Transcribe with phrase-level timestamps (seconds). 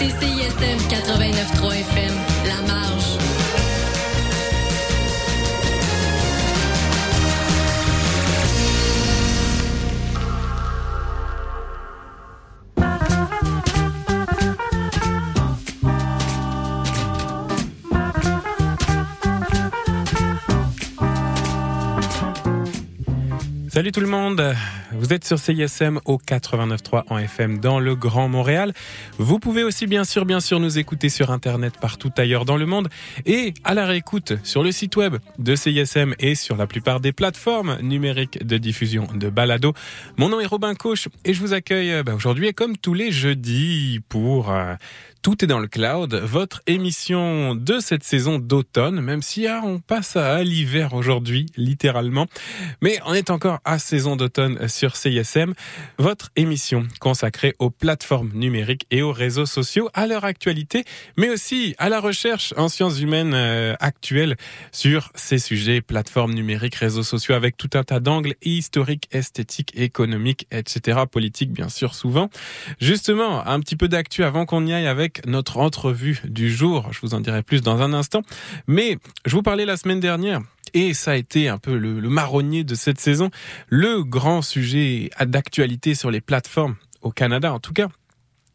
[0.00, 2.14] écoutez CISM 89.3 FM,
[2.46, 3.18] La Marge.
[23.68, 24.54] Salut tout le monde,
[24.92, 28.72] vous êtes sur CISM au 89.3 en FM dans le Grand Montréal.
[29.18, 32.66] Vous pouvez aussi bien sûr bien sûr nous écouter sur internet partout ailleurs dans le
[32.66, 32.88] monde
[33.26, 37.12] et à la réécoute sur le site web de CISM et sur la plupart des
[37.12, 39.74] plateformes numériques de diffusion de balado.
[40.16, 44.00] Mon nom est Robin Coche et je vous accueille bah, aujourd'hui comme tous les jeudis
[44.08, 44.74] pour euh,
[45.22, 49.78] tout est dans le cloud, votre émission de cette saison d'automne, même si ah, on
[49.78, 52.26] passe à l'hiver aujourd'hui, littéralement.
[52.82, 55.54] Mais on est encore à saison d'automne sur CISM,
[55.98, 60.84] votre émission consacrée aux plateformes numériques et aux réseaux sociaux, à leur actualité,
[61.16, 64.36] mais aussi à la recherche en sciences humaines euh, actuelles
[64.72, 70.46] sur ces sujets, plateformes numériques, réseaux sociaux, avec tout un tas d'angles historiques, esthétiques, économiques,
[70.50, 72.30] etc., politiques, bien sûr, souvent.
[72.80, 76.88] Justement, un petit peu d'actu avant qu'on y aille avec notre entrevue du jour.
[76.92, 78.22] Je vous en dirai plus dans un instant.
[78.66, 80.40] Mais je vous parlais la semaine dernière
[80.74, 83.30] et ça a été un peu le, marronnier de cette saison,
[83.68, 87.88] le grand sujet d'actualité sur les plateformes au Canada en tout cas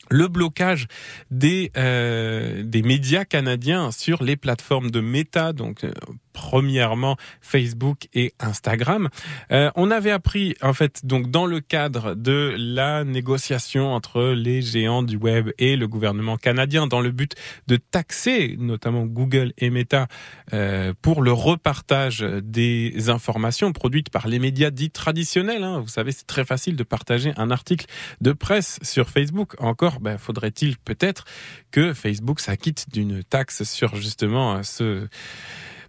[0.09, 0.87] le blocage
[1.31, 5.91] des euh, des médias canadiens sur les plateformes de méta, donc euh,
[6.33, 9.09] premièrement Facebook et Instagram.
[9.51, 14.61] Euh, on avait appris en fait donc dans le cadre de la négociation entre les
[14.61, 17.35] géants du web et le gouvernement canadien dans le but
[17.67, 20.07] de taxer notamment Google et Meta
[20.53, 25.63] euh, pour le repartage des informations produites par les médias dits traditionnels.
[25.63, 25.79] Hein.
[25.79, 27.85] Vous savez, c'est très facile de partager un article
[28.21, 29.55] de presse sur Facebook.
[29.59, 31.25] Encore, ben, faudrait-il peut-être
[31.71, 35.07] que Facebook s'acquitte d'une taxe sur justement ce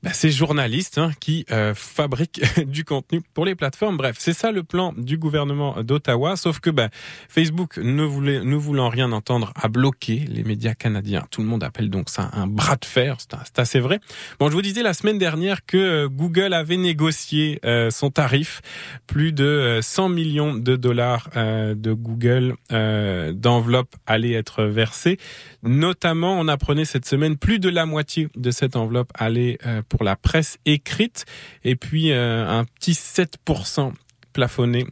[0.04, 3.96] bah, ces journalistes hein, qui euh, fabriquent du contenu pour les plateformes.
[3.96, 6.90] Bref, c'est ça le plan du gouvernement d'Ottawa, sauf que bah,
[7.30, 11.24] Facebook ne voulait, ne voulant rien entendre, a bloqué les médias canadiens.
[11.30, 13.98] Tout le monde appelle donc ça un bras de fer, c'est assez vrai.
[14.38, 18.60] Bon, je vous disais la semaine dernière que euh, Google avait négocié euh, son tarif,
[19.06, 25.18] plus de 100 millions de dollars de Google d'enveloppe allaient être versés.
[25.62, 29.58] Notamment, on apprenait cette semaine plus de la moitié de cette enveloppe allait
[29.94, 31.24] pour la presse écrite.
[31.62, 33.92] Et puis euh, un petit 7%
[34.32, 34.86] plafonné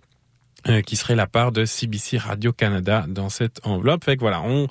[0.85, 4.05] qui serait la part de CBC Radio-Canada dans cette enveloppe.
[4.05, 4.69] Fait que voilà, on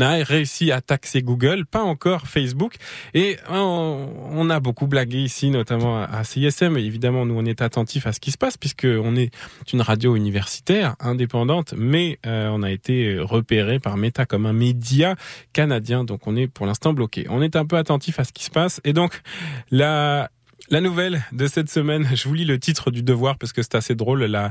[0.00, 2.76] a réussi à taxer Google, pas encore Facebook.
[3.12, 6.76] Et on, a beaucoup blagué ici, notamment à CISM.
[6.76, 9.30] évidemment, nous, on est attentifs à ce qui se passe, puisque on est
[9.72, 15.16] une radio universitaire, indépendante, mais euh, on a été repéré par Meta comme un média
[15.52, 16.04] canadien.
[16.04, 17.26] Donc, on est pour l'instant bloqué.
[17.30, 18.80] On est un peu attentif à ce qui se passe.
[18.84, 19.20] Et donc,
[19.70, 20.30] la
[20.70, 23.74] la nouvelle de cette semaine, je vous lis le titre du devoir parce que c'est
[23.74, 24.50] assez drôle la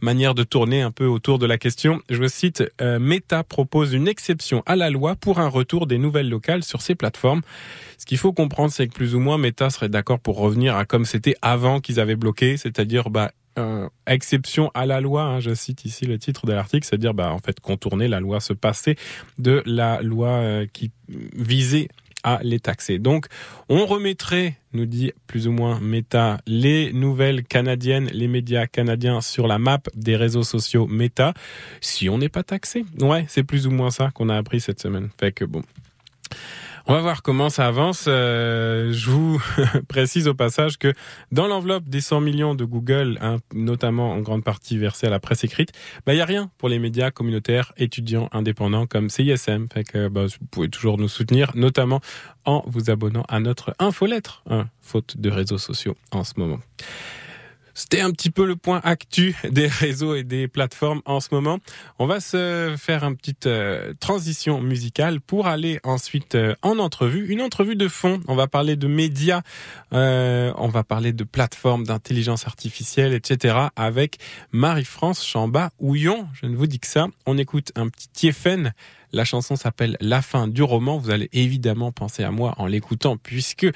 [0.00, 2.00] manière de tourner un peu autour de la question.
[2.10, 6.28] Je cite, euh, Meta propose une exception à la loi pour un retour des nouvelles
[6.28, 7.42] locales sur ses plateformes.
[7.98, 10.84] Ce qu'il faut comprendre, c'est que plus ou moins Meta serait d'accord pour revenir à
[10.84, 15.54] comme c'était avant qu'ils avaient bloqué, c'est-à-dire bah euh, exception à la loi, hein, je
[15.54, 18.96] cite ici le titre de l'article, c'est-à-dire bah en fait contourner la loi, se passer
[19.38, 21.88] de la loi euh, qui visait
[22.24, 22.98] à les taxer.
[22.98, 23.26] Donc,
[23.68, 29.46] on remettrait, nous dit plus ou moins Meta, les nouvelles canadiennes, les médias canadiens sur
[29.46, 31.34] la map des réseaux sociaux Meta,
[31.80, 32.84] si on n'est pas taxé.
[32.98, 35.10] Ouais, c'est plus ou moins ça qu'on a appris cette semaine.
[35.20, 35.62] Fait que bon.
[36.86, 38.04] On va voir comment ça avance.
[38.08, 39.42] Euh, je vous
[39.88, 40.92] précise au passage que
[41.32, 45.18] dans l'enveloppe des 100 millions de Google, hein, notamment en grande partie versée à la
[45.18, 45.72] presse écrite,
[46.04, 49.66] bah il y a rien pour les médias communautaires, étudiants, indépendants comme CISM.
[49.72, 52.02] Fait que bah, vous pouvez toujours nous soutenir, notamment
[52.44, 56.58] en vous abonnant à notre infolettre, hein, faute de réseaux sociaux en ce moment.
[57.74, 61.58] C'était un petit peu le point actu des réseaux et des plateformes en ce moment.
[61.98, 67.26] On va se faire une petite euh, transition musicale pour aller ensuite euh, en entrevue,
[67.26, 68.20] une entrevue de fond.
[68.28, 69.42] On va parler de médias,
[69.92, 73.56] euh, on va parler de plateformes, d'intelligence artificielle, etc.
[73.74, 74.18] avec
[74.52, 76.28] Marie-France Chamba-Houillon.
[76.32, 77.08] Je ne vous dis que ça.
[77.26, 78.72] On écoute un petit Tiefen.
[79.12, 80.98] La chanson s'appelle La fin du roman.
[80.98, 83.66] Vous allez évidemment penser à moi en l'écoutant puisque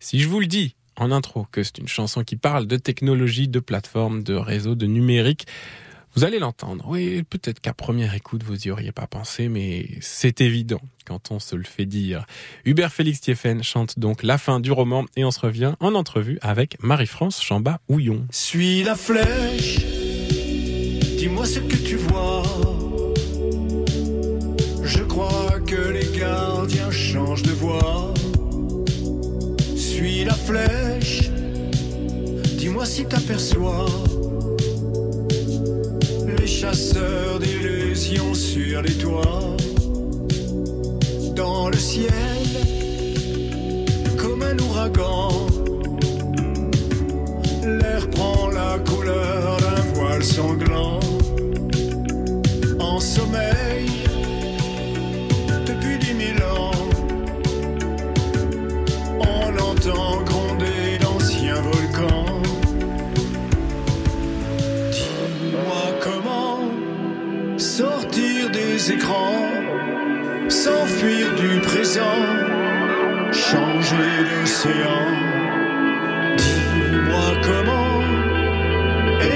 [0.00, 3.48] si je vous le dis, en intro que c'est une chanson qui parle de technologie,
[3.48, 5.46] de plateforme, de réseau, de numérique.
[6.16, 6.86] Vous allez l'entendre.
[6.88, 11.38] Oui, peut-être qu'à première écoute, vous y auriez pas pensé, mais c'est évident quand on
[11.38, 12.24] se le fait dire.
[12.64, 16.38] Hubert Félix Thieffen chante donc la fin du roman et on se revient en entrevue
[16.40, 18.26] avec Marie-France Chamba-Houillon.
[18.30, 19.80] Suis la flèche,
[21.18, 22.42] dis-moi ce que tu vois.
[24.84, 25.45] Je crois
[33.08, 33.86] t'aperçois.
[36.38, 39.56] Les chasseurs d'illusions sur les toits,
[41.34, 42.46] dans le ciel,
[44.16, 45.30] comme un ouragan.
[47.64, 51.00] L'air prend la couleur d'un voile sanglant,
[52.78, 53.95] en sommeil
[70.48, 72.22] s'enfuir du présent,
[73.32, 75.04] changer d'océan.
[76.36, 78.00] Dis-moi comment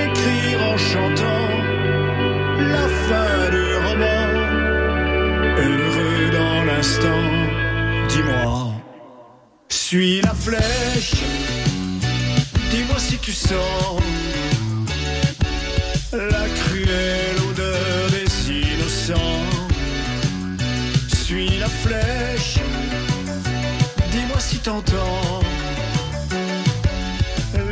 [0.02, 1.48] écrire en chantant
[2.74, 4.24] la fin du roman,
[5.66, 7.26] heureux dans l'instant.
[8.08, 8.72] Dis-moi.
[9.68, 11.22] Suis la flèche,
[12.70, 14.00] dis-moi si tu sens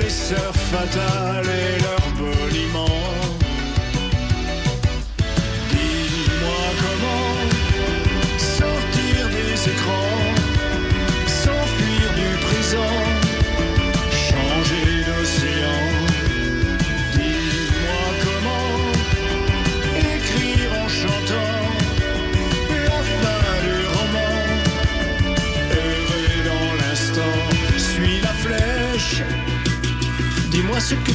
[0.00, 2.07] les sœurs fatales et leurs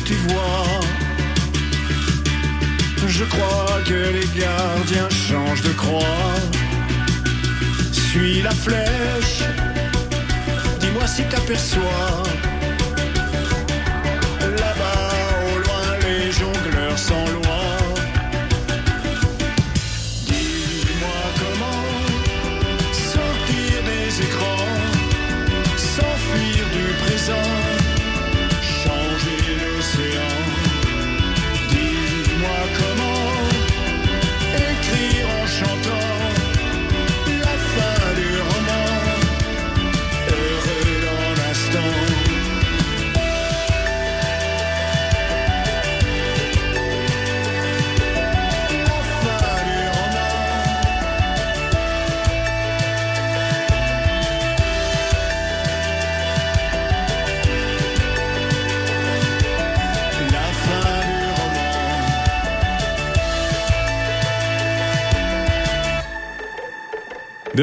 [0.06, 0.80] tu vois.
[3.08, 6.34] Je crois que les gardiens changent de croix.
[7.92, 9.44] Suis la flèche.
[10.80, 12.24] Dis-moi si t'aperçois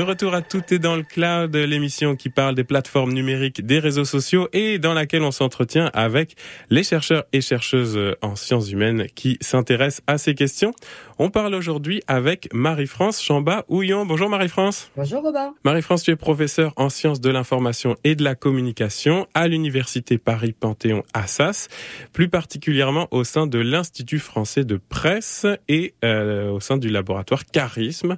[0.01, 3.79] De retour à Tout est dans le cloud, l'émission qui parle des plateformes numériques, des
[3.79, 6.37] réseaux sociaux et dans laquelle on s'entretient avec
[6.71, 10.73] les chercheurs et chercheuses en sciences humaines qui s'intéressent à ces questions.
[11.19, 14.07] On parle aujourd'hui avec Marie-France Chamba-Houillon.
[14.07, 14.91] Bonjour Marie-France.
[14.97, 15.53] Bonjour Robin.
[15.65, 21.03] Marie-France, tu es professeure en sciences de l'information et de la communication à l'Université Paris-Panthéon
[21.13, 21.69] Assas,
[22.15, 27.45] plus particulièrement au sein de l'Institut français de presse et euh, au sein du laboratoire
[27.45, 28.17] Charisme.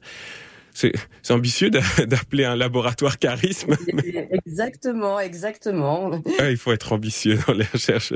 [0.75, 0.93] C'est
[1.31, 3.77] ambitieux d'a- d'appeler un laboratoire charisme.
[4.47, 6.11] Exactement, exactement.
[6.11, 8.13] Ouais, il faut être ambitieux dans les recherches.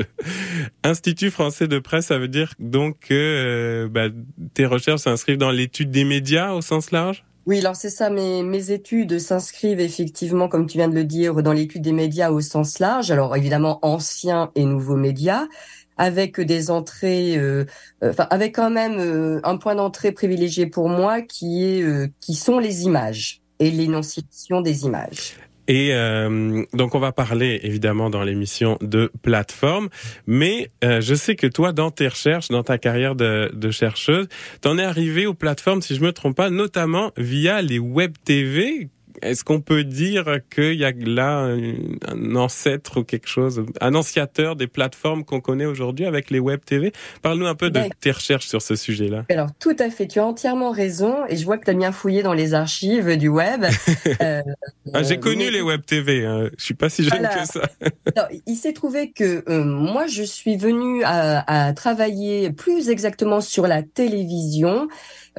[0.82, 4.08] Institut français de presse, ça veut dire donc que euh, bah,
[4.54, 7.25] tes recherches s'inscrivent dans l'étude des médias au sens large?
[7.46, 11.42] Oui, alors c'est ça, mes, mes études s'inscrivent effectivement, comme tu viens de le dire,
[11.44, 13.12] dans l'étude des médias au sens large.
[13.12, 15.46] Alors évidemment, anciens et nouveaux médias,
[15.96, 17.64] avec des entrées, euh,
[18.02, 21.84] euh, enfin avec quand même euh, un point d'entrée privilégié pour moi qui est
[22.20, 25.36] qui sont les images et l'énonciation des images.
[25.68, 29.88] Et euh, donc on va parler évidemment dans l'émission de plateforme,
[30.26, 34.28] mais euh, je sais que toi dans tes recherches, dans ta carrière de, de chercheuse,
[34.60, 38.88] t'en es arrivé aux plateformes, si je me trompe pas, notamment via les web TV.
[39.23, 41.58] Est-ce qu'on peut dire qu'il y a là un,
[42.06, 46.61] un ancêtre ou quelque chose, un anciateur des plateformes qu'on connaît aujourd'hui avec les web
[46.64, 46.92] TV
[47.23, 49.25] Parle-nous un peu de tes recherches sur ce sujet-là.
[49.30, 51.92] Alors tout à fait, tu as entièrement raison et je vois que tu as bien
[51.92, 53.64] fouillé dans les archives du web.
[54.23, 54.40] Euh,
[54.94, 56.49] Ah, J'ai euh, connu mais- les web TV, hein.
[56.56, 57.28] je suis pas si jeune Voilà.
[57.42, 57.62] que ça.
[58.46, 63.66] Il s'est trouvé que euh, moi, je suis venue à, à travailler plus exactement sur
[63.66, 64.88] la télévision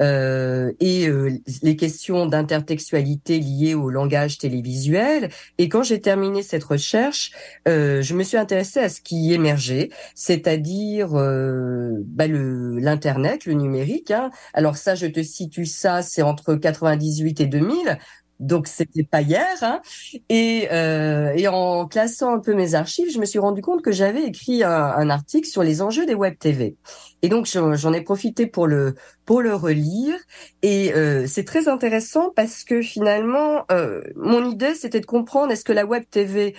[0.00, 1.30] euh, et euh,
[1.62, 5.30] les questions d'intertextualité liées au langage télévisuel.
[5.58, 7.32] Et quand j'ai terminé cette recherche,
[7.66, 13.54] euh, je me suis intéressée à ce qui émergeait, c'est-à-dire euh, bah, le l'internet, le
[13.54, 14.10] numérique.
[14.10, 14.30] hein.
[14.54, 17.98] Alors ça, je te situe ça, c'est entre 98 et 2000
[18.40, 19.46] Donc c'était pas hier.
[19.62, 19.80] Hein.
[20.28, 23.92] Et, euh, et en classant un peu mes archives, je me suis rendu compte que
[23.92, 26.76] j'avais écrit un, un, article sur les enjeux des web TV.
[27.22, 30.14] Et donc j'en ai profité pour le pour le relire.
[30.62, 35.64] Et euh, c'est très intéressant parce que finalement, euh, mon idée c'était de comprendre est-ce
[35.64, 36.54] que la web TV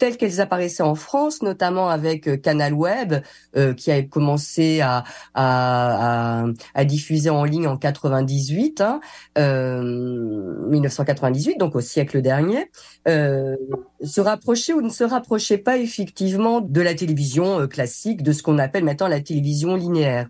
[0.00, 3.22] telles qu'elles apparaissaient en France, notamment avec euh, Canal Web,
[3.56, 5.04] euh, qui a commencé à,
[5.34, 9.00] à, à, diffuser en ligne en 98, hein,
[9.38, 12.70] euh, 1998, donc au siècle dernier,
[13.08, 13.56] euh,
[14.02, 18.42] se rapprocher ou ne se rapprochait pas effectivement de la télévision euh, classique, de ce
[18.42, 20.28] qu'on appelle maintenant la télévision linéaire.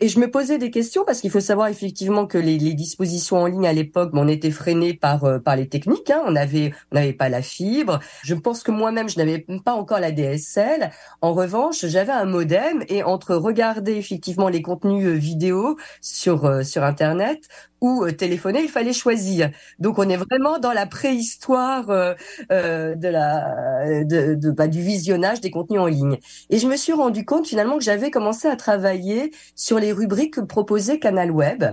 [0.00, 3.46] Et je me posais des questions parce qu'il faut savoir effectivement que les, dispositions en
[3.46, 6.10] ligne à l'époque, on était freiné par euh, par les techniques.
[6.10, 6.22] Hein.
[6.26, 7.98] On avait on n'avait pas la fibre.
[8.22, 10.90] Je pense que moi-même je n'avais pas encore la DSL.
[11.20, 16.62] En revanche, j'avais un modem et entre regarder effectivement les contenus euh, vidéo sur euh,
[16.62, 17.48] sur internet
[17.80, 19.50] ou téléphoner, il fallait choisir.
[19.78, 22.14] Donc on est vraiment dans la préhistoire euh,
[22.48, 26.18] de la de, de bah, du visionnage des contenus en ligne.
[26.50, 30.34] Et je me suis rendu compte finalement que j'avais commencé à travailler sur les rubriques
[30.34, 31.64] que proposait Canal Web.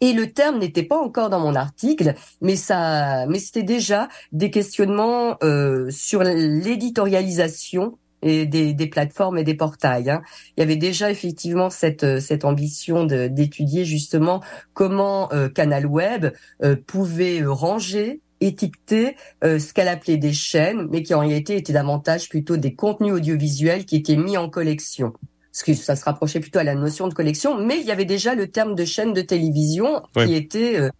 [0.00, 4.50] Et le terme n'était pas encore dans mon article, mais ça, mais c'était déjà des
[4.50, 10.10] questionnements euh, sur l'éditorialisation et des, des, plateformes et des portails.
[10.10, 10.22] Hein.
[10.56, 16.76] Il y avait déjà effectivement cette, cette ambition d'étudier justement comment euh, Canal Web euh,
[16.86, 22.28] pouvait ranger étiqueter euh, ce qu'elle appelait des chaînes, mais qui en réalité étaient davantage
[22.28, 25.12] plutôt des contenus audiovisuels qui étaient mis en collection
[25.54, 28.04] parce que ça se rapprochait plutôt à la notion de collection, mais il y avait
[28.04, 30.90] déjà le terme de chaîne de télévision qui était euh,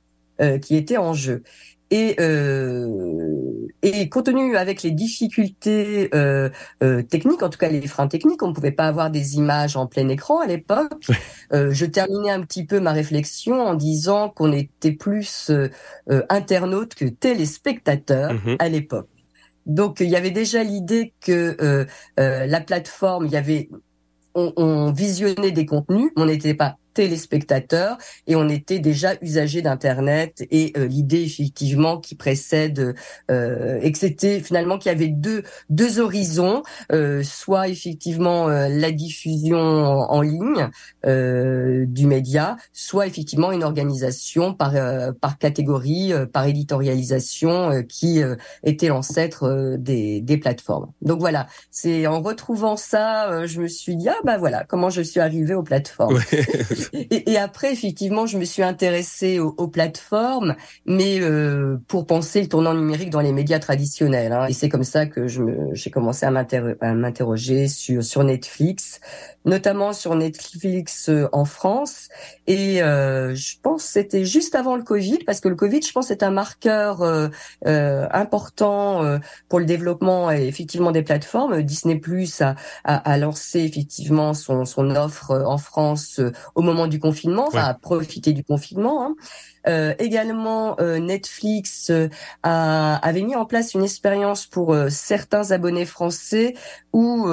[0.40, 1.42] euh, qui était en jeu.
[1.90, 6.48] Et, euh, et compte tenu avec les difficultés euh,
[6.82, 9.76] euh, techniques, en tout cas les freins techniques, on ne pouvait pas avoir des images
[9.76, 11.06] en plein écran à l'époque.
[11.52, 15.68] Euh, je terminais un petit peu ma réflexion en disant qu'on était plus euh,
[16.30, 18.56] internaute que téléspectateur mm-hmm.
[18.58, 19.08] à l'époque.
[19.66, 21.86] Donc il y avait déjà l'idée que
[22.16, 23.68] la plateforme, il y avait
[24.34, 30.44] on, on visionnait des contenus, on n'était pas téléspectateurs et on était déjà usagers d'internet
[30.50, 32.94] et euh, l'idée effectivement qui précède
[33.30, 38.68] euh, et que c'était finalement qu'il y avait deux deux horizons euh, soit effectivement euh,
[38.68, 40.70] la diffusion en, en ligne
[41.04, 44.74] euh, du média soit effectivement une organisation par
[45.20, 48.22] par catégorie par éditorialisation qui
[48.62, 50.92] était l'ancêtre des des plateformes.
[51.02, 55.02] Donc voilà c'est en retrouvant ça je me suis dit ah bah voilà comment je
[55.02, 56.20] suis arrivée aux plateformes
[56.92, 60.54] et, et, après, effectivement, je me suis intéressée aux, aux plateformes,
[60.86, 64.32] mais euh, pour penser le tournant numérique dans les médias traditionnels.
[64.32, 64.46] Hein.
[64.46, 69.00] Et c'est comme ça que j'ai commencé à m'interroger sur, sur Netflix,
[69.44, 72.08] notamment sur Netflix euh, en France.
[72.46, 76.10] Et euh, je pense c'était juste avant le Covid, parce que le Covid, je pense,
[76.10, 77.28] est un marqueur euh,
[77.66, 81.62] euh important euh, pour le développement effectivement des plateformes.
[81.62, 86.20] Disney Plus a, a, a, lancé effectivement son, son offre en France
[86.54, 89.06] au moment du confinement, enfin a profité du confinement.
[89.06, 89.14] Hein.
[89.66, 92.08] Euh, également, euh, Netflix euh,
[92.42, 96.54] a, avait mis en place une expérience pour certains abonnés français
[96.92, 97.26] ou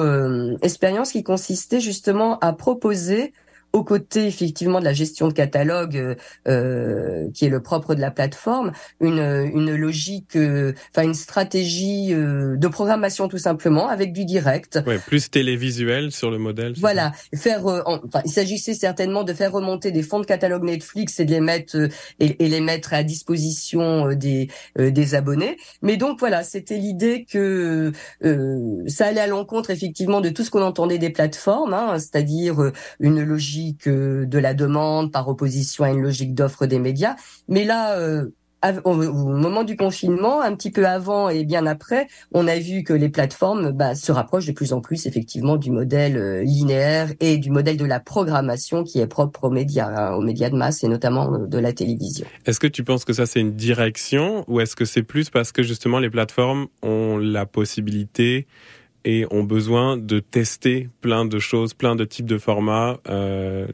[0.62, 3.32] expérience qui consistait justement à proposer
[3.72, 6.14] aux côtés effectivement de la gestion de catalogue euh,
[6.48, 9.18] euh, qui est le propre de la plateforme, une,
[9.54, 14.80] une logique, euh, enfin une stratégie euh, de programmation tout simplement avec du direct.
[14.86, 16.74] Ouais, plus télévisuel sur le modèle.
[16.78, 21.24] Voilà, faire, enfin, il s'agissait certainement de faire remonter des fonds de catalogue Netflix et
[21.24, 21.88] de les mettre
[22.20, 24.48] et, et les mettre à disposition des
[24.78, 25.56] des abonnés.
[25.80, 27.92] Mais donc voilà, c'était l'idée que
[28.86, 33.22] ça allait à l'encontre effectivement de tout ce qu'on entendait des plateformes, hein, c'est-à-dire une
[33.22, 37.16] logique de la demande par opposition à une logique d'offre des médias.
[37.48, 38.26] Mais là, euh,
[38.84, 42.92] au, moment du confinement, un petit peu avant et bien après, on a vu que
[42.92, 47.38] les plateformes bah, se rapprochent de plus en plus effectivement du modèle euh, linéaire et
[47.38, 50.84] du modèle de la programmation qui est propre aux médias, hein, aux médias de masse
[50.84, 52.26] et notamment euh, de la télévision.
[52.46, 55.52] Est-ce que tu penses que ça c'est une direction ou est-ce que c'est plus parce
[55.52, 58.46] que justement les plateformes ont la possibilité
[59.04, 62.98] et ont besoin de tester plein de choses, plein de types de formats.
[63.08, 63.66] Euh,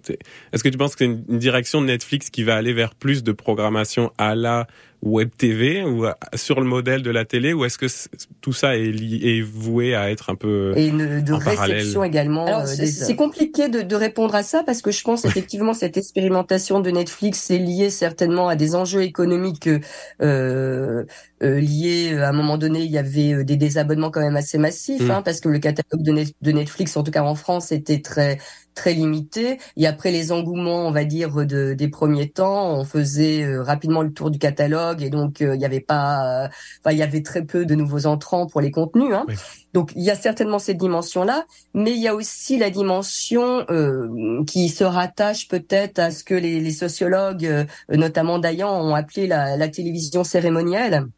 [0.52, 2.94] Est-ce que tu penses que c'est une, une, direction de Netflix qui va aller vers
[2.94, 4.66] plus de programmation à la
[5.02, 7.86] web TV ou sur le modèle de la télé ou est-ce que
[8.40, 12.62] tout ça est, lié, est voué à être un peu et une, de réception également
[12.62, 16.80] euh, c'est compliqué de, de, répondre à ça parce que je pense effectivement cette expérimentation
[16.80, 19.68] de Netflix est liée certainement à des enjeux économiques
[20.20, 21.04] euh,
[21.42, 24.58] euh, liés à un moment donné il y avait euh, des désabonnements quand même assez
[24.58, 25.10] massifs mmh.
[25.10, 28.38] hein, parce que le catalogue de, de Netflix en tout cas en France était très
[28.78, 29.58] très limité.
[29.76, 34.02] Et après les engouements, on va dire de, des premiers temps, on faisait euh, rapidement
[34.02, 36.48] le tour du catalogue et donc il y avait pas,
[36.80, 39.12] enfin il y avait très peu de nouveaux entrants pour les contenus.
[39.12, 39.26] Hein.
[39.74, 41.44] Donc il y a certainement cette dimension-là,
[41.74, 46.34] mais il y a aussi la dimension euh, qui se rattache peut-être à ce que
[46.34, 51.08] les, les sociologues, euh, notamment Dayan, ont appelé la, la télévision cérémonielle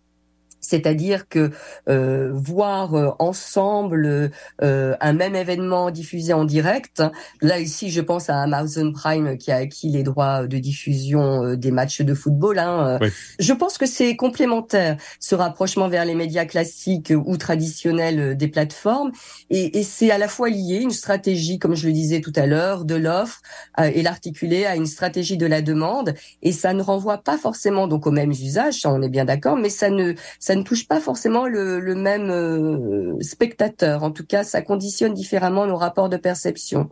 [0.60, 1.50] c'est-à-dire que
[1.88, 4.30] euh, voir euh, ensemble
[4.62, 7.02] euh, un même événement diffusé en direct,
[7.40, 11.70] là ici je pense à Amazon Prime qui a acquis les droits de diffusion des
[11.70, 12.58] matchs de football.
[12.58, 12.98] Hein.
[13.38, 19.12] Je pense que c'est complémentaire ce rapprochement vers les médias classiques ou traditionnels des plateformes,
[19.48, 22.46] et, et c'est à la fois lié une stratégie, comme je le disais tout à
[22.46, 23.40] l'heure, de l'offre
[23.78, 28.06] et l'articuler à une stratégie de la demande, et ça ne renvoie pas forcément donc
[28.06, 31.00] aux mêmes usages, ça on est bien d'accord, mais ça ne ça ne touche pas
[31.00, 34.02] forcément le, même euh, spectateur.
[34.02, 36.90] En tout cas, ça conditionne différemment nos rapports de perception.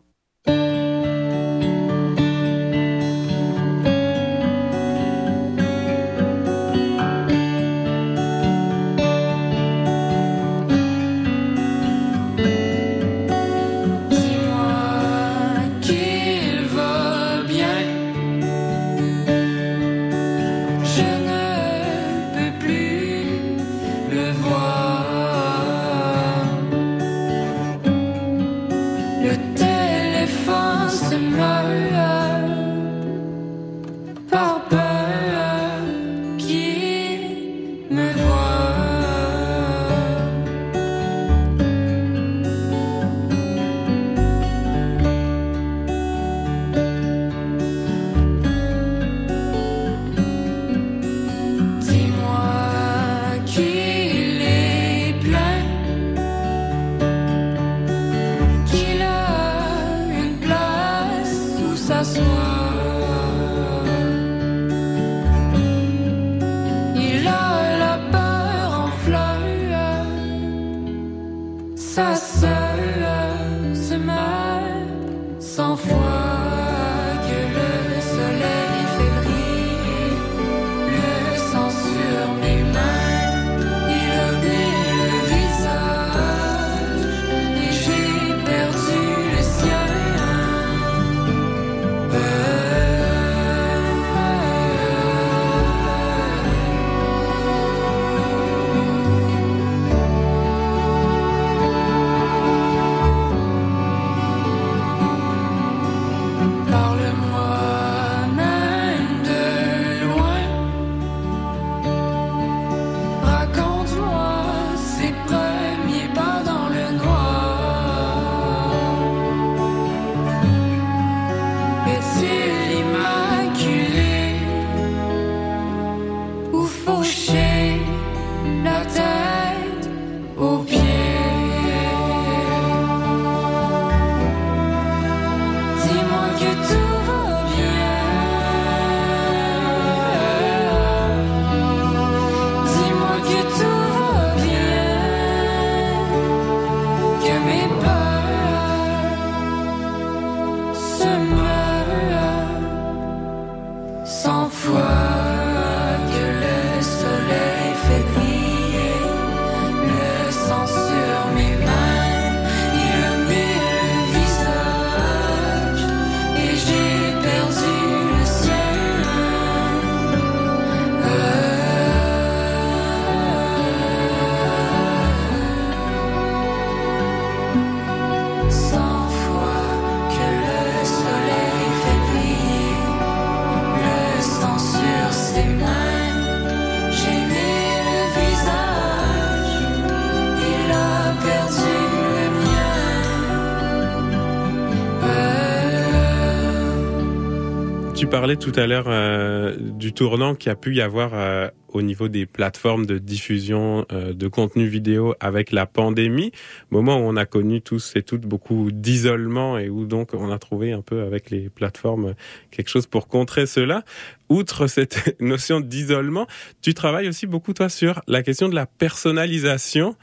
[198.07, 202.09] Parlais tout à l'heure euh, du tournant qui a pu y avoir euh, au niveau
[202.09, 206.31] des plateformes de diffusion euh, de contenu vidéo avec la pandémie,
[206.71, 210.39] moment où on a connu tous et toutes beaucoup d'isolement et où donc on a
[210.39, 212.15] trouvé un peu avec les plateformes
[212.51, 213.83] quelque chose pour contrer cela.
[214.29, 216.29] Outre cette notion d'isolement,
[216.63, 219.97] tu travailles aussi beaucoup toi sur la question de la personnalisation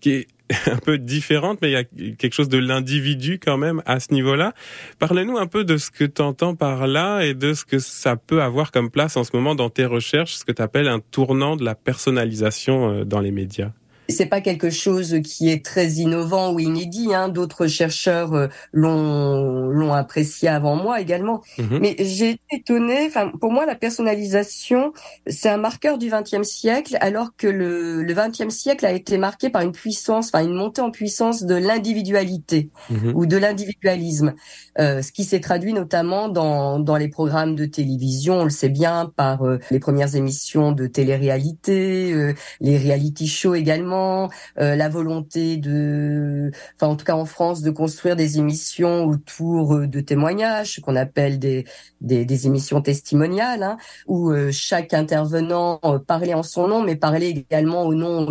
[0.00, 0.26] qui est
[0.66, 1.84] un peu différente, mais il y a
[2.14, 4.54] quelque chose de l'individu quand même à ce niveau-là.
[4.98, 8.16] Parlez-nous un peu de ce que tu entends par là et de ce que ça
[8.16, 11.00] peut avoir comme place en ce moment dans tes recherches, ce que tu appelles un
[11.00, 13.72] tournant de la personnalisation euh, dans les médias.
[14.08, 17.14] C'est pas quelque chose qui est très innovant ou inédit.
[17.14, 17.28] Hein.
[17.28, 21.40] D'autres chercheurs euh, l'ont l'ont apprécié avant moi également.
[21.58, 21.78] Mhm.
[21.80, 23.06] Mais j'ai été étonnée.
[23.06, 24.92] Enfin, pour moi, la personnalisation,
[25.26, 29.50] c'est un marqueur du XXe siècle, alors que le le XXe siècle a été marqué
[29.50, 33.12] par une puissance, enfin une montée en puissance de l'individualité Mhm.
[33.14, 34.34] ou de l'individualisme,
[34.78, 38.40] euh, ce qui s'est traduit notamment dans dans les programmes de télévision.
[38.40, 43.54] On le sait bien par euh, les premières émissions de télé-réalité, euh, les reality shows
[43.54, 49.04] également, euh, la volonté de, enfin en tout cas en France, de construire des émissions
[49.04, 51.64] autour euh, de témoignages, ce qu'on appelle des,
[52.00, 53.76] des, émissions testimoniales, hein,
[54.06, 58.26] où euh, chaque intervenant parlait en son nom, mais parlait également au nom,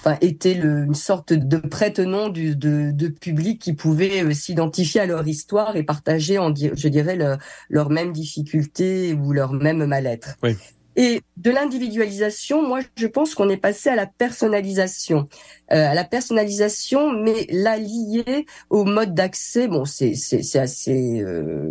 [0.00, 5.26] enfin était le, une sorte de prête-nom du, de, public qui pouvait s'identifier à leur
[5.26, 7.36] histoire et partager, en, je dirais, le-
[7.68, 10.36] leurs mêmes difficultés ou leur même mal-être.
[10.42, 10.56] Oui.
[10.96, 15.28] Et de l'individualisation, moi, je pense qu'on est passé à la personnalisation,
[15.72, 19.68] euh, à la personnalisation, mais la liée au mode d'accès.
[19.68, 20.12] Bon, c'est
[20.58, 21.68] assez, euh,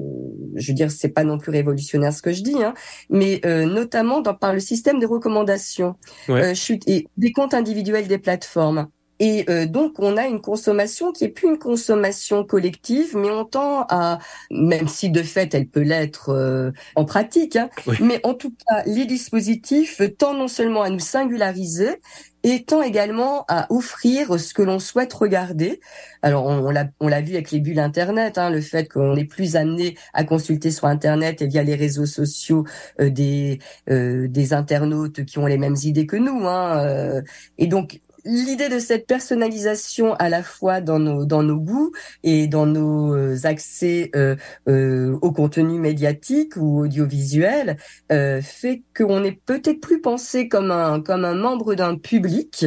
[0.56, 2.74] je veux dire, c'est pas non plus révolutionnaire ce que je dis, hein,
[3.10, 5.96] mais euh, notamment dans, par le système de recommandations,
[6.28, 6.52] Ouais.
[6.52, 8.88] euh, chute et des comptes individuels des plateformes.
[9.24, 13.46] Et euh, donc, on a une consommation qui est plus une consommation collective, mais on
[13.46, 14.18] tend à,
[14.50, 17.98] même si de fait elle peut l'être euh, en pratique, hein, Oui.
[18.02, 22.00] mais en tout cas, les dispositifs tendent non seulement à nous singulariser,
[22.44, 25.80] et tend également à offrir ce que l'on souhaite regarder.
[26.22, 29.16] Alors, on, on l'a on l'a vu avec les bulles Internet, hein, le fait qu'on
[29.16, 32.66] est plus amené à consulter sur Internet et via les réseaux sociaux
[33.00, 36.48] euh, des euh, des internautes qui ont les mêmes idées que nous.
[36.48, 37.22] Hein, euh,
[37.60, 41.92] et donc, l'idée de cette personnalisation à la fois dans nos dans nos goûts
[42.24, 44.36] et dans nos euh, accès euh,
[44.68, 47.78] euh, au contenu médiatique ou audiovisuel
[48.12, 52.66] euh, fait qu'on est peut-être plus pensé comme un comme un membre d'un public,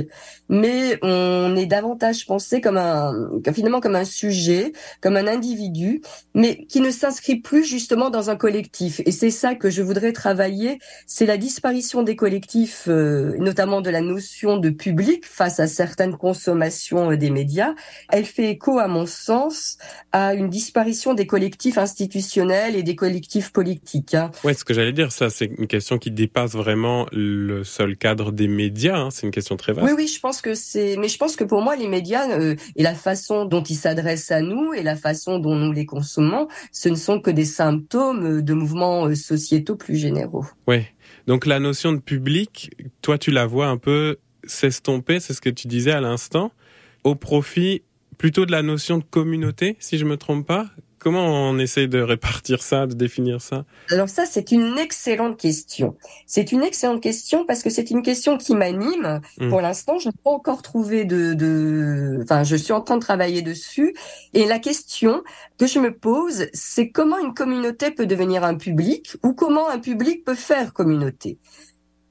[0.49, 3.13] mais on est davantage pensé comme un
[3.55, 6.03] finalement comme un sujet, comme un individu,
[6.35, 9.01] mais qui ne s'inscrit plus justement dans un collectif.
[9.07, 13.91] Et c'est ça que je voudrais travailler, c'est la disparition des collectifs, euh, notamment de
[13.91, 17.75] la notion de public face à certaines consommations euh, des médias.
[18.11, 19.79] Elle fait écho, à mon sens,
[20.13, 24.15] à une disparition des collectifs institutionnels et des collectifs politiques.
[24.15, 24.31] hein.
[24.45, 28.33] Ouais, ce que j'allais dire, ça, c'est une question qui dépasse vraiment le seul cadre
[28.33, 28.97] des médias.
[28.97, 29.09] hein.
[29.11, 29.87] C'est une question très vaste.
[29.87, 32.95] Oui, oui, je pense mais je pense que pour moi, les médias euh, et la
[32.95, 36.95] façon dont ils s'adressent à nous et la façon dont nous les consommons, ce ne
[36.95, 40.45] sont que des symptômes euh, de mouvements euh, sociétaux plus généraux.
[40.67, 40.89] Ouais.
[41.27, 42.71] Donc la notion de public,
[43.03, 46.53] toi, tu la vois un peu s'estomper, c'est ce que tu disais à l'instant,
[47.03, 47.83] au profit
[48.19, 50.67] plutôt de la notion de communauté, si je me trompe pas.
[50.99, 53.67] Comment on essaie de répartir ça, de définir ça?
[53.91, 55.99] Alors ça, c'est une excellente question.
[56.27, 59.21] C'est une excellente question parce que c'est une question qui m'anime.
[59.39, 59.51] Mm.
[59.51, 63.03] Pour l'instant, je n'ai pas encore trouvé de, de, enfin, je suis en train de
[63.03, 63.95] travailler dessus.
[64.33, 65.23] Et la question
[65.59, 69.81] que je me pose, c'est comment une communauté peut devenir un public ou comment un
[69.81, 71.39] public peut faire communauté?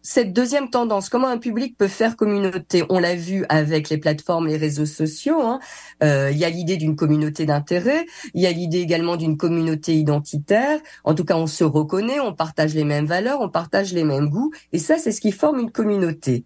[0.06, 4.48] Cette deuxième tendance, comment un public peut faire communauté, on l'a vu avec les plateformes,
[4.48, 5.42] les réseaux sociaux.
[5.42, 5.60] hein.
[6.04, 9.96] Euh, Il y a l'idée d'une communauté d'intérêt, il y a l'idée également d'une communauté
[9.96, 10.82] identitaire.
[11.06, 14.28] En tout cas, on se reconnaît, on partage les mêmes valeurs, on partage les mêmes
[14.30, 16.46] goûts, et ça, c'est ce qui forme une communauté.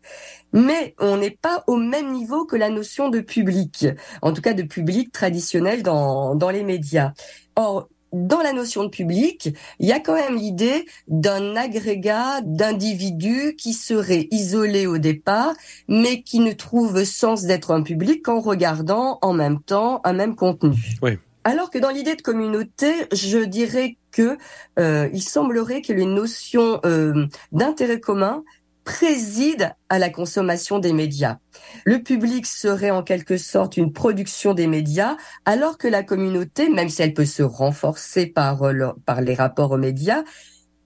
[0.54, 3.88] Mais on n'est pas au même niveau que la notion de public,
[4.22, 7.13] en tout cas de public traditionnel dans, dans les médias.
[7.56, 13.56] Or, dans la notion de public, il y a quand même l'idée d'un agrégat d'individus
[13.58, 15.54] qui seraient isolés au départ,
[15.88, 20.36] mais qui ne trouvent sens d'être un public qu'en regardant en même temps un même
[20.36, 20.78] contenu.
[21.02, 21.17] Oui.
[21.43, 24.38] Alors que dans l'idée de communauté, je dirais que
[24.80, 28.43] euh, il semblerait que les notions euh, d'intérêt commun
[28.88, 31.39] préside à la consommation des médias.
[31.84, 36.88] Le public serait en quelque sorte une production des médias, alors que la communauté, même
[36.88, 40.23] si elle peut se renforcer par, euh, les rapports aux médias,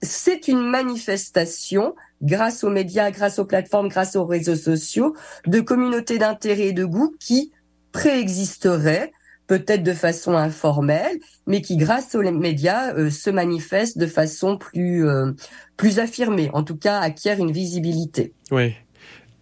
[0.02, 5.14] c'est une manifestation, grâce aux médias, grâce aux plateformes, grâce aux réseaux sociaux,
[5.46, 7.52] de communautés d'intérêt et de goût qui
[7.92, 9.12] préexisteraient
[9.52, 15.06] peut-être de façon informelle, mais qui, grâce aux médias, euh, se manifestent de façon plus
[15.06, 15.32] euh,
[15.76, 18.32] plus affirmée, en tout cas acquiert une visibilité.
[18.50, 18.72] Oui.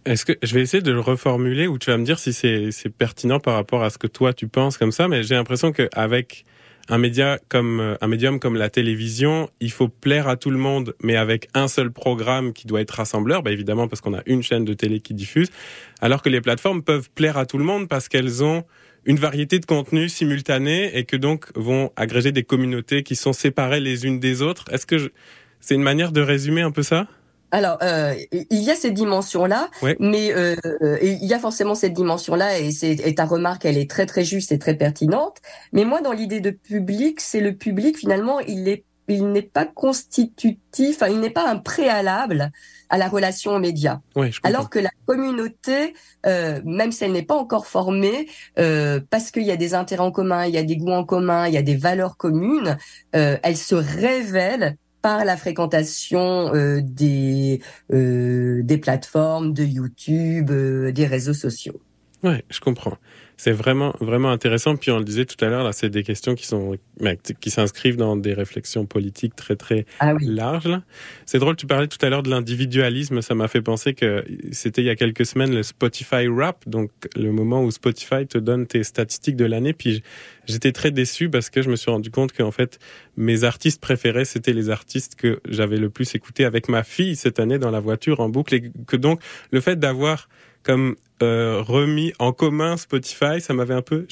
[0.03, 2.71] Est-ce que je vais essayer de le reformuler ou tu vas me dire si c'est
[2.71, 5.71] c'est pertinent par rapport à ce que toi tu penses comme ça, mais j'ai l'impression
[5.71, 6.43] qu'avec
[6.89, 10.57] un média comme euh, un médium comme la télévision, il faut plaire à tout le
[10.57, 14.23] monde, mais avec un seul programme qui doit être rassembleur, bah évidemment parce qu'on a
[14.25, 15.51] une chaîne de télé qui diffuse,
[16.01, 18.65] alors que les plateformes peuvent plaire à tout le monde parce qu'elles ont
[19.05, 23.79] une variété de contenus simultanés et que donc vont agréger des communautés qui sont séparées
[23.79, 24.65] les unes des autres.
[24.71, 25.09] Est-ce que je...
[25.59, 27.07] c'est une manière de résumer un peu ça?
[27.53, 29.97] Alors, euh, il y a cette dimension-là, Ouais.
[29.99, 30.55] mais euh,
[31.01, 34.23] il y a forcément cette dimension-là, et, c'est, et ta remarque, elle est très très
[34.23, 35.37] juste et très pertinente.
[35.73, 39.65] Mais moi, dans l'idée de public, c'est le public finalement, il est, il n'est pas
[39.65, 42.51] constitutif, enfin, il n'est pas un préalable
[42.89, 43.99] à la relation aux médias.
[44.13, 44.31] Comprends.
[44.43, 45.93] Alors que la communauté,
[46.25, 48.27] euh, même si elle n'est pas encore formée,
[48.59, 51.05] euh, parce qu'il y a des intérêts en commun, il y a des goûts en
[51.05, 52.77] commun, il y a des valeurs communes,
[53.15, 57.61] euh, elle se révèle par la fréquentation euh, des
[57.91, 61.81] euh, des plateformes, de YouTube, euh, des réseaux sociaux.
[62.23, 62.97] Ouais, je comprends.
[63.43, 64.75] C'est vraiment vraiment intéressant.
[64.75, 66.77] Puis on le disait tout à l'heure, là, c'est des questions qui sont
[67.39, 70.27] qui s'inscrivent dans des réflexions politiques très très Ah oui.
[70.27, 70.67] larges.
[70.67, 70.83] là.
[71.25, 71.55] C'est drôle.
[71.55, 73.23] Tu parlais tout à l'heure de l'individualisme.
[73.23, 76.91] Ça m'a fait penser que c'était il y a quelques semaines le Spotify Rap, donc
[77.15, 79.73] le moment où Spotify te donne tes statistiques de l'année.
[79.73, 80.03] Puis
[80.45, 82.77] j'étais très déçu parce que je me suis rendu compte qu'en fait
[83.17, 87.39] mes artistes préférés c'était les artistes que j'avais le plus écouté avec ma fille cette
[87.39, 89.19] année dans la voiture en boucle et que donc
[89.51, 90.29] le fait d'avoir
[90.63, 94.05] comme euh, remis en commun Spotify, ça m'avait un peu,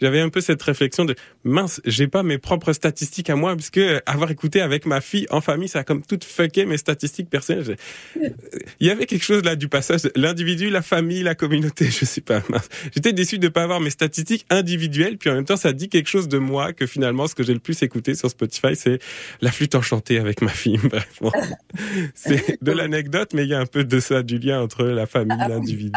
[0.00, 1.14] j'avais un peu cette réflexion de
[1.44, 5.26] mince, j'ai pas mes propres statistiques à moi puisque euh, avoir écouté avec ma fille
[5.30, 7.64] en famille, ça a comme tout fucké mes statistiques personnelles.
[8.16, 8.32] J'ai-
[8.80, 12.20] Il y avait quelque chose là du passage, l'individu, la famille, la communauté, je sais
[12.20, 12.42] pas.
[12.48, 12.68] mince.
[12.94, 16.08] J'étais déçu de pas avoir mes statistiques individuelles, puis en même temps, ça dit quelque
[16.08, 18.98] chose de moi que finalement, ce que j'ai le plus écouté sur Spotify, c'est
[19.40, 20.78] la flûte enchantée avec ma fille.
[20.84, 21.32] Bref, bon.
[22.14, 25.06] c'est de l'anecdote, mais il y a un peu de ça, du lien entre la
[25.06, 25.92] famille, Ah l'individu.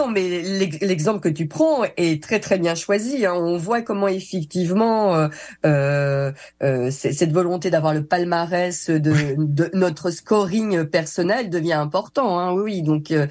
[0.00, 3.26] Non, mais l'ex- l'exemple que tu prends est très très bien choisi.
[3.26, 3.34] hein.
[3.36, 5.28] On voit comment effectivement euh,
[5.66, 6.32] euh,
[6.62, 12.38] euh, cette volonté d'avoir le palmarès de, de notre scoring personnel devient important.
[12.38, 13.26] Hein, oui, donc euh,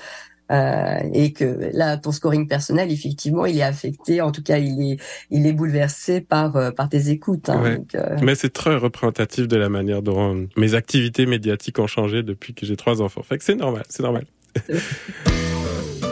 [1.13, 4.21] et que là, ton scoring personnel, effectivement, il est affecté.
[4.21, 4.97] En tout cas, il est
[5.31, 7.49] il est bouleversé par euh, par tes écoutes.
[7.49, 7.61] hein.
[7.63, 7.75] Ouais.
[7.77, 12.21] Donc, euh, Mais c'est très représentatif de la manière dont mes activités médiatiques ont changé
[12.23, 13.23] depuis que j'ai trois enfants.
[13.23, 14.25] Fait que c'est normal, c'est normal.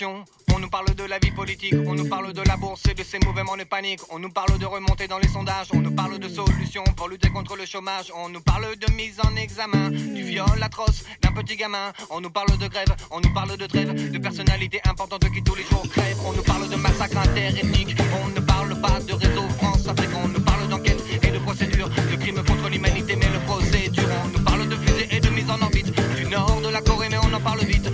[0.00, 3.02] On nous parle de la vie politique, on nous parle de la bourse et de
[3.02, 6.18] ses mouvements de panique, on nous parle de remontée dans les sondages, on nous parle
[6.18, 10.22] de solutions pour lutter contre le chômage, on nous parle de mise en examen, du
[10.22, 14.10] viol atroce d'un petit gamin, on nous parle de grève, on nous parle de trêve,
[14.10, 18.28] de personnalités importantes qui tous les jours crèvent, on nous parle de massacres interethniques, on
[18.28, 22.42] ne parle pas de réseau France-Afrique, on nous parle d'enquête et de procédures, de crimes
[22.44, 25.92] contre l'humanité, mais le procédure, on nous parle de fusées et de mise en orbite,
[26.16, 27.90] du nord de la Corée, mais on en parle vite,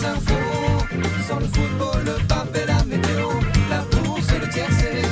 [0.00, 3.28] Sans le football, le pape et la météo.
[3.68, 5.02] La bourse et le tiercé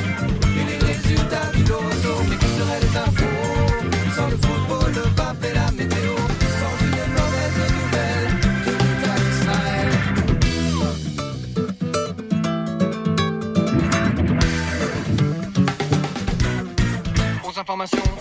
[0.58, 2.22] Et les résultats du loto.
[2.28, 3.38] Mais que seraient les infos?
[4.14, 6.14] Sans le football, le pape et la météo.
[6.60, 8.30] Sans une mauvaise nouvelle
[8.64, 9.92] De l'État d'Israël.
[17.58, 18.15] Informations,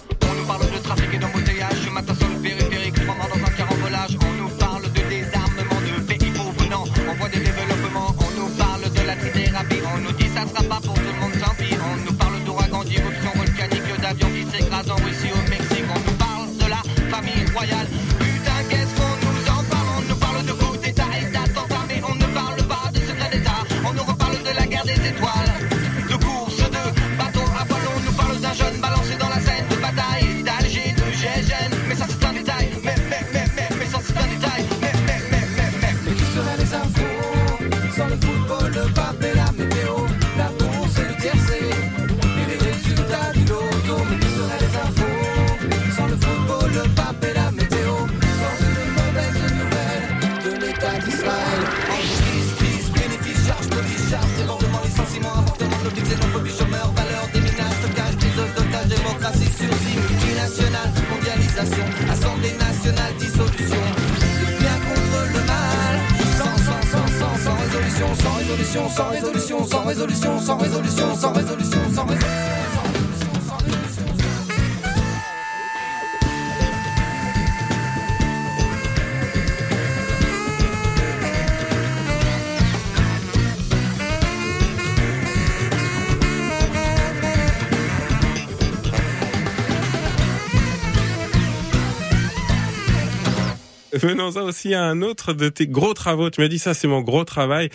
[94.16, 96.30] Venons-en aussi à un autre de tes gros travaux.
[96.30, 97.70] Tu m'as dit ça, c'est mon gros travail.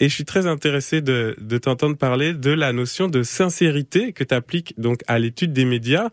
[0.00, 4.24] Et je suis très intéressé de, de t'entendre parler de la notion de sincérité que
[4.24, 6.08] tu appliques donc à l'étude des médias.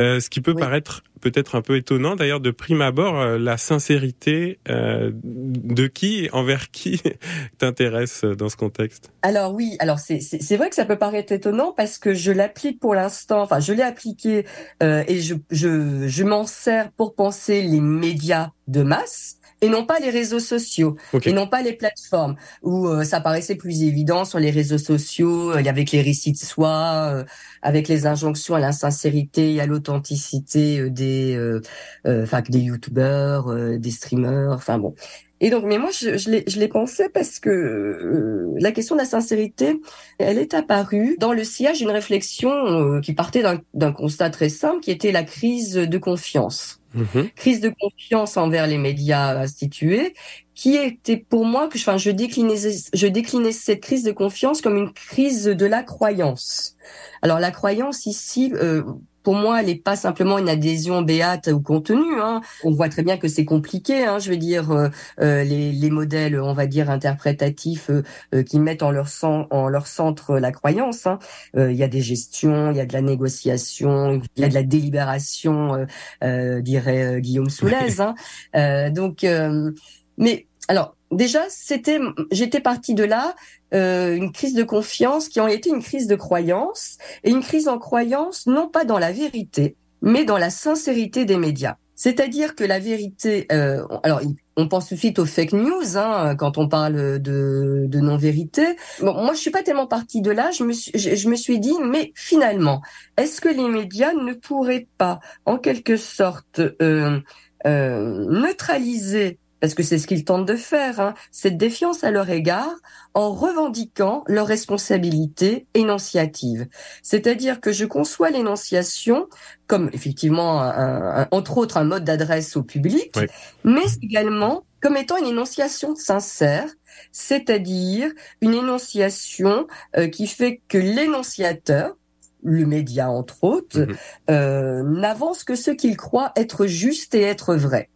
[0.00, 0.60] Euh, ce qui peut Oui.
[0.60, 6.28] paraître peut-être un peu étonnant d'ailleurs de prime abord, euh, la sincérité euh, de qui,
[6.32, 7.00] envers qui
[7.58, 9.12] t'intéresse dans ce contexte?
[9.22, 12.94] Alors oui, alors c'est vrai que ça peut paraître étonnant parce que je l'applique pour
[12.94, 14.46] l'instant, enfin je l'ai appliqué
[14.82, 19.84] euh, et je je je m'en sers pour penser les médias de masse et non
[19.86, 21.26] pas les réseaux sociaux Ok.
[21.26, 25.50] et non pas les plateformes où euh, ça paraissait plus évident sur les réseaux sociaux,
[25.52, 27.24] euh, avec les récits de soi, euh,
[27.62, 31.60] avec les injonctions à l'insincérité et à l'authenticité euh, des euh,
[32.06, 34.94] euh, enfin des youtubeurs, euh, des streamers, enfin bon.
[35.42, 38.94] Et donc, mais moi, je, je l'ai, je l'ai pensé parce que euh, la question
[38.94, 39.80] de la sincérité,
[40.18, 43.42] elle est apparue dans le sillage d'une réflexion euh, qui partait
[43.74, 46.79] d'un constat très simple, qui était la crise de confiance.
[46.94, 47.30] Mhm.
[47.36, 50.14] Crise de confiance envers les médias institués,
[50.54, 52.56] qui était pour moi que, je déclinais,
[52.92, 56.76] je déclinais cette crise de confiance comme une crise de la croyance.
[57.22, 58.52] Alors, la croyance ici.
[58.54, 58.82] Euh,
[59.22, 62.20] pour moi, elle n'est pas simplement une adhésion béate au contenu.
[62.20, 62.40] Hein.
[62.64, 64.04] On voit très bien que c'est compliqué.
[64.04, 64.18] Hein.
[64.18, 64.88] Je veux dire, euh,
[65.20, 68.02] euh, les, les modèles, on va dire interprétatifs, euh,
[68.34, 71.06] euh, qui mettent en leur, cen- en leur centre la croyance.
[71.06, 71.18] hein.
[71.56, 74.48] Euh, Il y a des gestions, il y a de la négociation, il y a
[74.48, 75.84] de la délibération, euh,
[76.24, 78.00] euh, dirait Guillaume Soulez.
[78.00, 78.14] hein.
[78.56, 79.70] Euh, donc, euh,
[80.18, 81.98] mais alors déjà, c'était,
[82.30, 83.34] j'étais partie de là,
[83.74, 87.68] euh, une crise de confiance qui en été une crise de croyance et une crise
[87.68, 91.76] en croyance non pas dans la vérité, mais dans la sincérité des médias.
[91.94, 94.22] C'est-à-dire que la vérité, euh, alors
[94.56, 98.76] on pense tout de suite aux fake news hein, quand on parle de, de non-vérité.
[99.00, 100.50] Bon, moi, je suis pas tellement partie de là.
[100.50, 102.80] Je me suis, je, me suis dit, mais finalement,
[103.18, 107.20] est-ce que les médias ne pourraient pas, en quelque sorte, euh,
[107.66, 112.30] euh, neutraliser parce que c'est ce qu'ils tentent de faire, hein, cette défiance à leur
[112.30, 112.72] égard
[113.14, 116.66] en revendiquant leur responsabilité énonciative.
[117.02, 119.28] C'est-à-dire que je conçois l'énonciation
[119.66, 123.26] comme effectivement, un- un- entre autres, un mode d'adresse au public, Oui.
[123.64, 126.66] mais également comme étant une énonciation sincère,
[127.12, 131.96] c'est-à-dire une énonciation euh, qui fait que l'énonciateur,
[132.42, 133.96] le média entre autres, Mhm.
[134.30, 137.90] euh, n'avance que ce qu'il croit être juste et être vrai.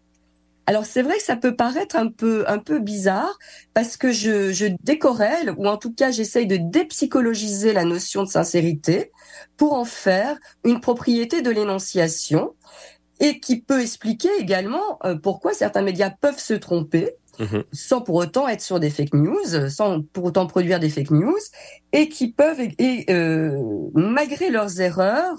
[0.66, 3.38] Alors c'est vrai que ça peut paraître un peu un peu bizarre
[3.74, 4.66] parce que je, je
[5.58, 9.12] ou en tout cas j'essaye de dépsychologiser la notion de sincérité
[9.58, 12.54] pour en faire une propriété de l'énonciation
[13.20, 17.64] et qui peut expliquer également euh, pourquoi certains médias peuvent se tromper Mhm.
[17.72, 21.38] sans pour autant être sur des fake news, sans pour autant produire des fake news,
[21.92, 23.58] et qui peuvent, et euh,
[23.94, 25.36] malgré leurs erreurs,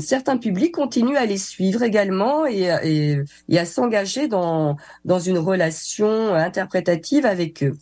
[0.00, 7.26] certains publics continuent à les suivre également et, à- s'engager dans, dans une relation interprétative
[7.26, 7.76] avec eux.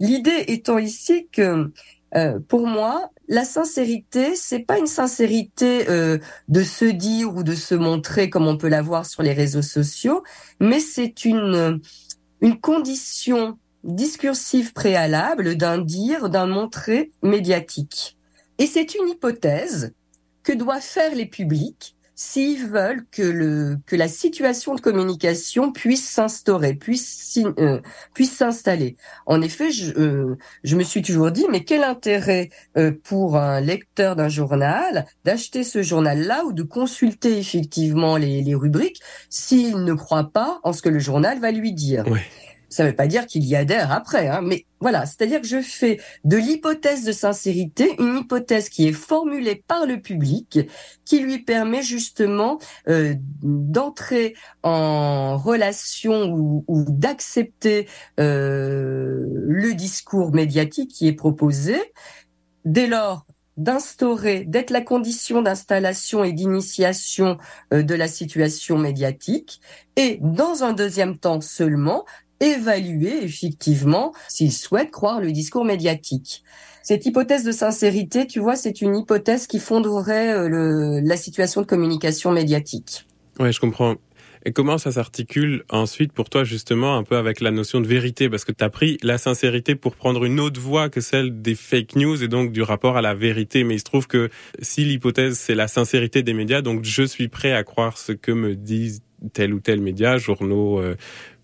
[0.00, 1.70] L'idée étant ici que,
[2.16, 7.54] euh, pour moi, la sincérité, c'est pas une sincérité euh, de se dire ou de
[7.54, 10.24] se montrer comme on peut l'avoir sur les réseaux sociaux,
[10.58, 11.80] mais c'est une
[12.40, 18.16] une condition discursive préalable d'un dire, d'un montrer médiatique.
[18.58, 19.94] Et c'est une hypothèse
[20.42, 26.06] que doivent faire les publics s'ils veulent que le que la situation de communication puisse
[26.06, 26.78] s'instaurer,
[27.38, 27.80] euh,
[28.12, 28.96] puisse s'installer.
[29.24, 33.62] En effet, je, euh, je me suis toujours dit mais quel intérêt euh, pour un
[33.62, 39.94] lecteur d'un journal d'acheter ce journal-là ou de consulter effectivement les, les rubriques s'il ne
[39.94, 42.06] croit pas en ce que le journal va lui dire?
[42.06, 42.26] Ouais.
[42.70, 45.60] Ça ne veut pas dire qu'il y adhère après, hein, mais voilà, c'est-à-dire que je
[45.60, 50.60] fais de l'hypothèse de sincérité une hypothèse qui est formulée par le public,
[51.04, 57.88] qui lui permet justement euh, d'entrer en relation ou, d'accepter
[58.20, 61.76] euh, le discours médiatique qui est proposé.
[62.64, 67.36] Dès lors, d'instaurer, d'être la condition d'installation et d'initiation
[67.74, 69.60] euh, de la situation médiatique,
[69.96, 72.06] et dans un deuxième temps seulement,
[72.40, 76.42] évaluer effectivement s'il souhaite croire le discours médiatique.
[76.82, 81.60] Cette hypothèse de sincérité, tu vois, c'est une hypothèse qui fonderait euh, le, la situation
[81.60, 83.06] de communication médiatique.
[83.38, 83.96] Ouais, je comprends.
[84.46, 88.30] Et comment ça s'articule ensuite pour toi justement un peu avec la notion de vérité?
[88.30, 91.54] Parce que tu as pris la sincérité pour prendre une autre voie que celle des
[91.54, 93.64] fake news et donc du rapport à la vérité.
[93.64, 94.30] Mais il se trouve que
[94.62, 98.32] si l'hypothèse c'est la sincérité des médias, donc je suis prêt à croire ce que
[98.32, 99.02] me disent
[99.34, 100.96] tel ou tel média, journaux, euh,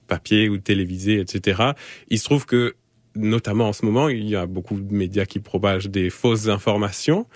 [0.06, 1.72] papier ou télévisés, etc.
[2.08, 2.74] Il se trouve que
[3.16, 7.26] notamment en ce moment, il y a beaucoup de médias qui propagent des fausses informations.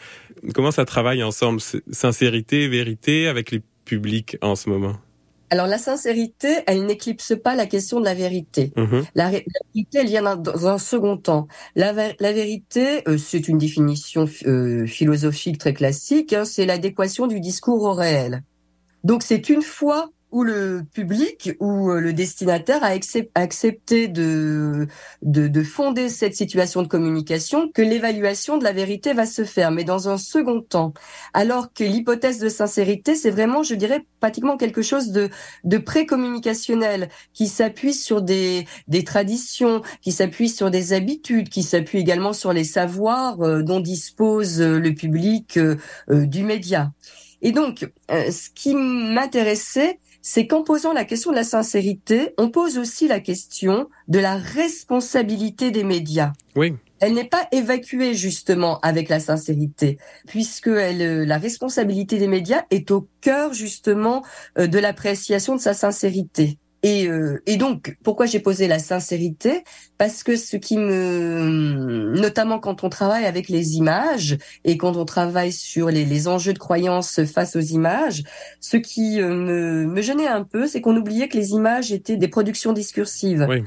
[0.55, 1.61] Comment ça travaille ensemble,
[1.91, 4.97] sincérité, vérité, avec les publics en ce moment?
[5.53, 8.73] Alors la sincérité, elle n'éclipse pas la question de la vérité.
[8.77, 9.05] Mhm.
[9.17, 9.41] La, la
[9.75, 11.49] vérité, elle vient dans, un second temps.
[11.75, 17.83] La vérité, euh, c'est une définition euh, philosophique très classique, hein, c'est l'adéquation du discours
[17.83, 18.45] au réel.
[19.03, 24.87] Donc c'est une fois où le public ou euh, le destinataire a accep- accepté de,
[25.23, 29.71] de, de fonder cette situation de communication que l'évaluation de la vérité va se faire,
[29.71, 30.93] mais dans un second temps.
[31.35, 35.31] Alors que l'hypothèse de sincérité, c'est vraiment, je dirais, pratiquement quelque chose de,
[35.65, 41.99] de pré-communicationnel qui s'appuie sur des, des traditions, qui s'appuie sur des habitudes, qui s'appuie
[41.99, 45.59] également sur les savoirs euh, dont dispose euh, le public
[46.09, 46.93] du média.
[47.43, 52.79] Et donc, ce qui m'intéressait, c'est qu'en posant la question de la sincérité, on pose
[52.79, 56.33] aussi la question de la responsabilité des médias.
[56.57, 56.75] Oui.
[57.01, 62.65] Elle n'est pas évacuée justement avec la sincérité, puisque elle, euh, la responsabilité des médias
[62.71, 64.23] est au cœur justement
[64.59, 66.59] euh, de l'appréciation de sa sincérité.
[66.83, 69.65] Et, euh, et donc, pourquoi j'ai posé la sincérité?
[69.99, 75.05] Parce que ce qui me, notamment quand on travaille avec les images et quand on
[75.05, 78.23] travaille sur les, les enjeux de croyance face aux images,
[78.61, 82.17] ce qui euh, me, me gênait un peu, c'est qu'on oubliait que les images étaient
[82.17, 83.47] des productions discursives.
[83.49, 83.63] Oui.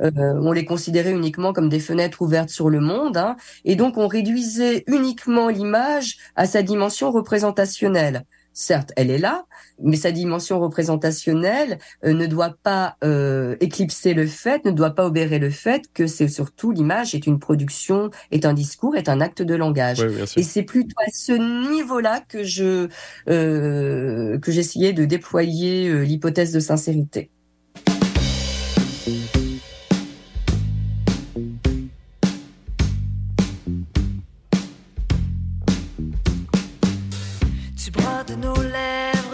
[0.00, 0.10] Euh,
[0.40, 4.08] on les considérait uniquement comme des fenêtres ouvertes sur le monde, hein, et donc on
[4.08, 8.24] réduisait uniquement l'image à sa dimension représentationnelle.
[8.52, 9.46] Certes, elle est là,
[9.82, 15.06] mais sa dimension représentationnelle euh, ne doit pas euh, éclipser le fait, ne doit pas
[15.06, 19.20] obérer le fait que c'est surtout l'image est une production, est un discours, est un
[19.20, 20.00] acte de langage.
[20.00, 20.24] Oui.
[20.36, 21.32] Et c'est plutôt à ce
[21.70, 22.88] niveau-là que je
[23.28, 27.30] euh, que j'essayais de déployer euh, l'hypothèse de sincérité.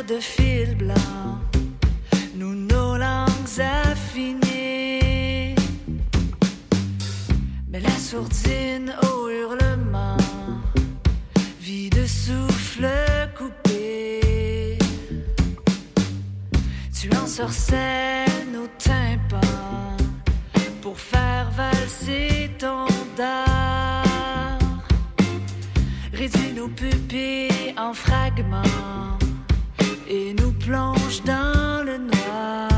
[0.09, 1.39] De fil blanc,
[2.35, 5.55] nous nos langues affinées.
[7.69, 10.17] Mais la sourdine au hurlement,
[11.61, 12.89] vie de souffle
[13.37, 14.79] coupé.
[16.99, 19.97] Tu ensorcelles nos tympans
[20.81, 22.87] pour faire valser ton
[23.17, 24.05] dard.
[26.15, 29.18] Réduis nos pupilles en fragments
[30.69, 32.78] plonge dans le noir.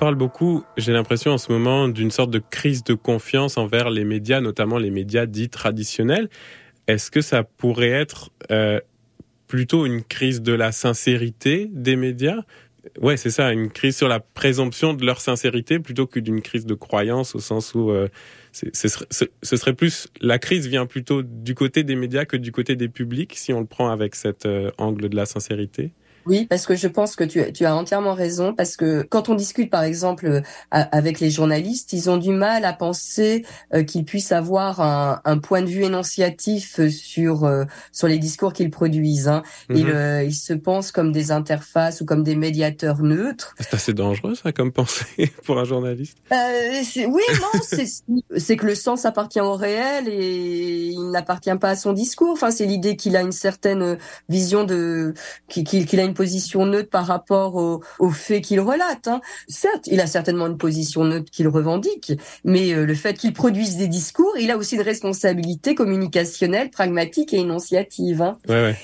[0.00, 4.04] Parle beaucoup, j'ai l'impression en ce moment, d'une sorte de crise de confiance envers les
[4.04, 6.30] médias, notamment les médias dits traditionnels.
[6.86, 8.80] Est-ce que ça pourrait être euh,
[9.46, 12.38] plutôt une crise de la sincérité des médias?
[13.02, 16.64] Ouais, c'est ça, une crise sur la présomption de leur sincérité plutôt que d'une crise
[16.64, 18.08] de croyance au sens où euh,
[18.52, 18.88] ce
[19.42, 23.34] serait plus la crise vient plutôt du côté des médias que du côté des publics
[23.36, 25.92] si on le prend avec cet euh, angle de la sincérité?
[26.26, 29.34] Oui, parce que je pense que tu, tu as entièrement raison, parce que quand on
[29.34, 30.40] discute, par exemple, euh,
[30.70, 33.44] avec les journalistes, ils ont du mal à penser
[33.74, 37.50] euh, qu'ils puissent avoir un, un point de vue énonciatif euh, sur
[37.92, 39.28] sur les discours qu'ils produisent.
[39.28, 39.42] hein.
[39.70, 39.92] Ils, Mhm.
[39.94, 43.54] euh, ils se pensent comme des interfaces ou comme des médiateurs neutres.
[43.58, 46.18] C'est assez dangereux ça comme pensée pour un journaliste.
[46.32, 47.78] Euh, oui, non,
[48.36, 52.30] c'est que le sens appartient au réel et il n'appartient pas à son discours.
[52.32, 53.98] Enfin, c'est l'idée qu'il a une certaine
[54.28, 55.14] vision de
[55.48, 59.08] qu'il qu'il a une position neutre par rapport aux aux faits qu'il relate.
[59.08, 59.20] Hein.
[59.48, 62.12] Certes, il a certainement une position neutre qu'il revendique,
[62.44, 67.32] mais euh, le fait qu'il produise des discours, il a aussi une responsabilité communicationnelle, pragmatique
[67.34, 68.22] et énonciative.
[68.22, 68.38] Hein.
[68.48, 68.76] Ouais, ouais.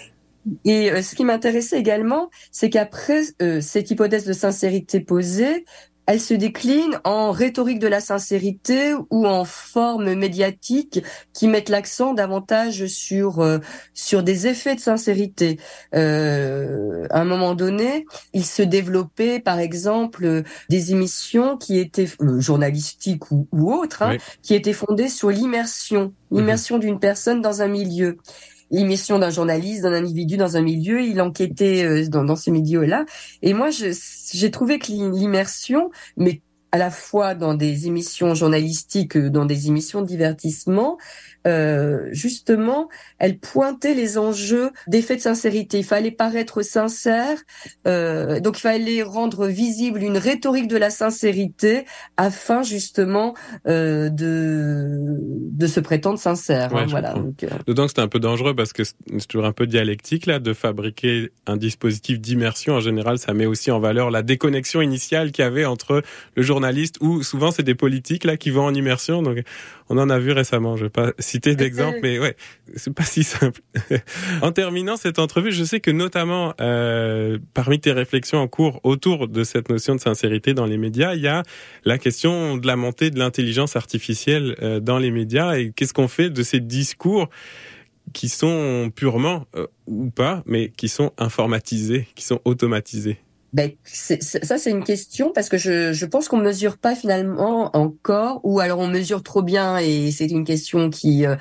[0.64, 5.64] Et euh, ce qui m'intéressait également, c'est qu'après euh, cette hypothèse de sincérité posée,
[6.06, 11.02] elle se décline en rhétorique de la sincérité ou en forme médiatique
[11.32, 13.58] qui mettent l'accent davantage sur euh,
[13.94, 15.58] sur des effets de sincérité.
[15.94, 22.40] Euh, à un moment donné, il se développait par exemple des émissions qui étaient euh,
[22.40, 24.18] journalistiques ou, ou autres, hein, Oui.
[24.42, 28.18] qui étaient fondées sur l'immersion, l'immersion d'une personne dans un milieu
[28.70, 33.04] l'émission d'un journaliste, d'un individu dans un milieu, il enquêtait euh, dans, dans ce milieu-là.
[33.42, 36.40] Et moi, j'ai trouvé que l'immersion, mais
[36.72, 40.98] à la fois dans des émissions journalistiques, que dans des émissions de divertissement,
[41.46, 42.88] euh, justement,
[43.18, 45.78] elle pointait les enjeux d'effet de sincérité.
[45.78, 47.38] Il fallait paraître sincère,
[47.86, 51.84] euh, donc il fallait rendre visible une rhétorique de la sincérité
[52.16, 53.34] afin justement
[53.66, 55.16] euh, de
[55.56, 56.72] de se prétendre sincère.
[56.72, 57.14] Ouais, hein, voilà.
[57.14, 60.26] Donc, euh, D'autant que c'est un peu dangereux parce que c'est toujours un peu dialectique
[60.26, 62.74] là de fabriquer un dispositif d'immersion.
[62.74, 66.02] En général, ça met aussi en valeur la déconnexion initiale qu'il y avait entre
[66.34, 69.22] le journaliste ou souvent c'est des politiques là qui vont en immersion.
[69.22, 69.38] Donc
[69.88, 70.76] on en a vu récemment.
[70.76, 72.36] Je vais pas citer d'exemple, mais ouais,
[72.74, 73.60] c'est pas si simple.
[74.42, 79.28] en terminant cette entrevue, je sais que notamment euh, parmi tes réflexions en cours autour
[79.28, 81.42] de cette notion de sincérité dans les médias, il y a
[81.84, 86.08] la question de la montée de l'intelligence artificielle euh, dans les médias et qu'est-ce qu'on
[86.08, 87.28] fait de ces discours
[88.12, 93.18] qui sont purement euh, ou pas, mais qui sont informatisés, qui sont automatisés?
[93.56, 98.42] Ben, ça, c'est une question parce que je, je pense qu'on mesure pas finalement encore,
[98.44, 101.36] ou alors on mesure trop bien et c'est une question qui, euh,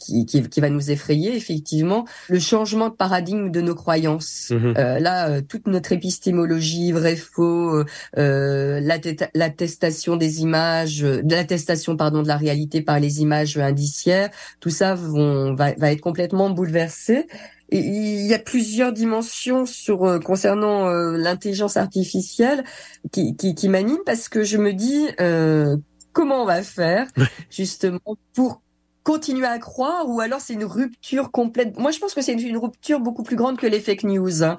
[0.00, 4.50] qui, qui, qui va nous effrayer, effectivement, le changement de paradigme de nos croyances.
[4.50, 4.74] Mhm.
[4.78, 7.84] Euh, là, euh, toute notre épistémologie, vrai, faux,
[8.18, 14.30] euh, l'atte- l'attestation des images, de l'attestation pardon de la réalité par les images indiciaires,
[14.58, 17.28] tout ça vont, va, va être complètement bouleversé.
[17.72, 22.64] Il y a plusieurs dimensions sur euh, concernant euh, l'intelligence artificielle
[23.12, 25.76] qui, qui, qui m'animent parce que je me dis euh,
[26.12, 27.06] comment on va faire
[27.50, 28.00] justement
[28.34, 28.62] pour
[29.02, 31.78] continuer à croire ou alors c'est une rupture complète?
[31.78, 34.42] Moi, je pense que c'est une, une rupture beaucoup plus grande que les fake news.
[34.42, 34.56] hein.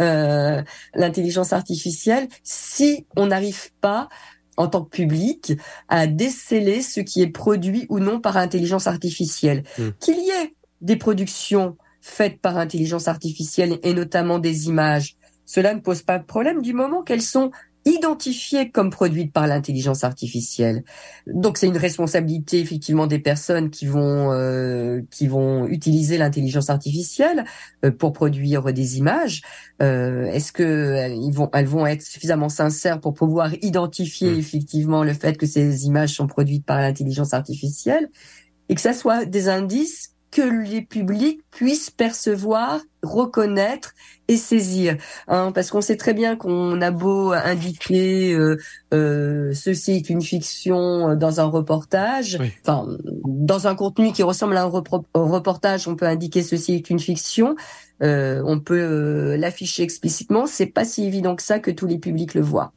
[0.00, 0.62] Euh,
[0.94, 4.08] L'intelligence artificielle, si on n'arrive pas
[4.56, 5.52] en tant que public
[5.88, 9.88] à déceler ce qui est produit ou non par intelligence artificielle, Mm.
[10.00, 15.80] qu'il y ait des productions faites par intelligence artificielle et notamment des images, cela ne
[15.80, 17.50] pose pas de problème du moment qu'elles sont
[17.86, 20.84] identifiées comme produites par l'intelligence artificielle.
[21.26, 27.44] Donc c'est une responsabilité effectivement des personnes qui vont euh, qui vont utiliser l'intelligence artificielle
[27.84, 29.42] euh, pour produire des images.
[29.82, 34.38] Euh, Est-ce que euh, ils vont elles vont être suffisamment sincères pour pouvoir identifier Mm.
[34.38, 38.10] effectivement le fait que ces images sont produites par l'intelligence artificielle
[38.68, 43.94] et que ça soit des indices que les publics puissent percevoir, reconnaître
[44.26, 44.96] et saisir.
[45.28, 48.56] Hein, parce qu'on sait très bien qu'on a beau indiquer euh,
[48.92, 52.50] euh, ceci est une fiction euh, dans un reportage, Oui.
[52.66, 52.84] enfin
[53.24, 54.72] dans un contenu qui ressemble à un
[55.14, 57.54] reportage, on peut indiquer ceci est une fiction.
[58.02, 60.46] Euh, on peut euh, l'afficher explicitement.
[60.46, 62.72] C'est pas si évident que ça que tous les publics le voient.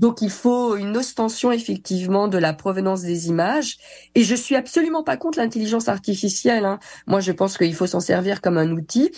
[0.00, 3.76] Donc il faut une ostension effectivement de la provenance des images.
[4.14, 6.64] Et je suis absolument pas contre l'intelligence artificielle.
[6.64, 6.78] hein.
[7.06, 9.10] Moi, je pense qu'il faut s'en servir comme un outil.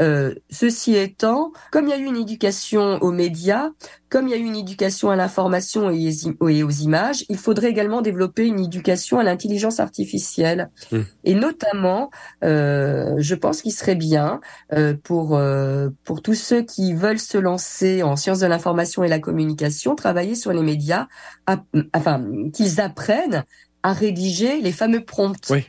[0.00, 3.70] Euh, ceci étant, comme il y a eu une éducation aux médias,
[4.08, 7.36] comme il y a eu une éducation à l'information et aux- et aux images, il
[7.36, 10.70] faudrait également développer une éducation à l'intelligence artificielle.
[10.92, 11.00] Mm.
[11.24, 12.10] Et notamment,
[12.44, 14.40] euh, je pense qu'il serait bien
[14.72, 19.08] euh, pour euh, pour tous ceux qui veulent se lancer en sciences de l'information et
[19.08, 21.06] la communication, travailler sur les médias,
[21.46, 21.62] à-
[21.94, 22.24] enfin
[22.54, 23.44] qu'ils apprennent
[23.82, 25.50] à rédiger les fameux prompts.
[25.50, 25.66] Oui.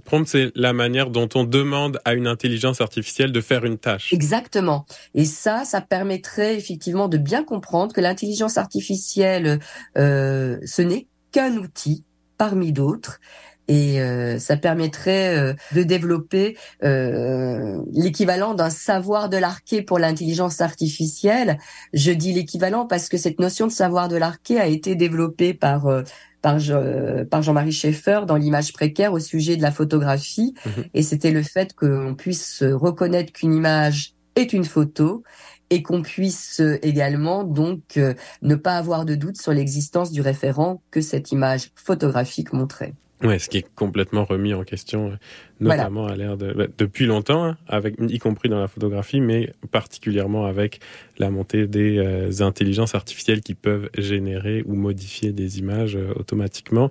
[0.00, 4.12] Prompt, c'est la manière dont on demande à une intelligence artificielle de faire une tâche.
[4.12, 4.86] Exactement.
[5.14, 9.60] Et ça, ça permettrait effectivement de bien comprendre que l'intelligence artificielle,
[9.98, 12.04] euh, ce n'est qu'un outil
[12.38, 13.20] parmi d'autres.
[13.68, 20.60] Et euh, ça permettrait euh, de développer euh, l'équivalent d'un savoir de l'arché pour l'intelligence
[20.60, 21.58] artificielle.
[21.92, 25.86] Je dis l'équivalent parce que cette notion de savoir de l'arché a été développée par
[25.86, 26.02] euh,
[26.42, 30.54] par, Je- par Jean-Marie Schaeffer dans l'image précaire au sujet de la photographie.
[30.66, 30.84] Mhm.
[30.94, 35.22] Et c'était le fait qu'on puisse reconnaître qu'une image est une photo
[35.70, 38.12] et qu'on puisse également donc euh,
[38.42, 42.92] ne pas avoir de doute sur l'existence du référent que cette image photographique montrait.
[43.22, 45.16] Ouais, ce qui est complètement remis en question, euh,
[45.60, 45.84] Voilà.
[45.84, 49.52] notamment à l'ère de bah, depuis longtemps, hein, avec y compris dans la photographie, mais
[49.70, 50.80] particulièrement avec
[51.18, 56.90] la montée des euh, intelligences artificielles qui peuvent générer ou modifier des images euh, automatiquement.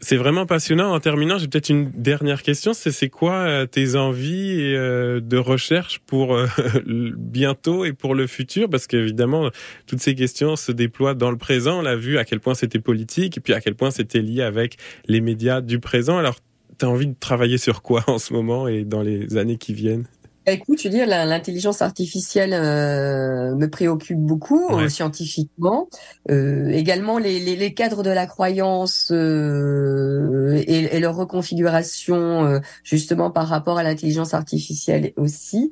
[0.00, 0.92] C'est vraiment passionnant.
[0.92, 2.72] En terminant, j'ai peut-être une dernière question.
[2.72, 6.46] C'est quoi euh, tes envies euh, de recherche pour euh,
[6.86, 8.70] bientôt et pour le futur?
[8.70, 9.50] Parce qu'évidemment,
[9.86, 11.80] toutes ces questions se déploient dans le présent.
[11.80, 14.42] On l'a vu à quel point c'était politique et puis à quel point c'était lié
[14.42, 14.76] avec
[15.06, 16.16] les médias du présent.
[16.16, 16.36] Alors,
[16.78, 19.74] tu as envie de travailler sur quoi en ce moment et dans les années qui
[19.74, 20.06] viennent?
[20.50, 24.84] Écoute, je veux dire, l'intelligence artificielle euh, me préoccupe beaucoup Ouais.
[24.84, 25.88] euh, scientifiquement.
[26.30, 32.60] Euh, également, les, les, les cadres de la croyance euh, et, et leur reconfiguration, euh,
[32.84, 35.70] justement par rapport à l'intelligence artificielle aussi.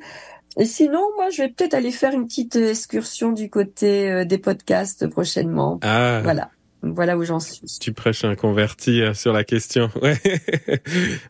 [0.59, 5.07] Et sinon, moi, je vais peut-être aller faire une petite excursion du côté des podcasts
[5.07, 5.79] prochainement.
[5.83, 6.51] Ah, Voilà,
[6.95, 7.61] voilà où j'en suis.
[7.81, 9.91] tu prêches un converti euh, sur la question.
[10.03, 10.19] Ouais,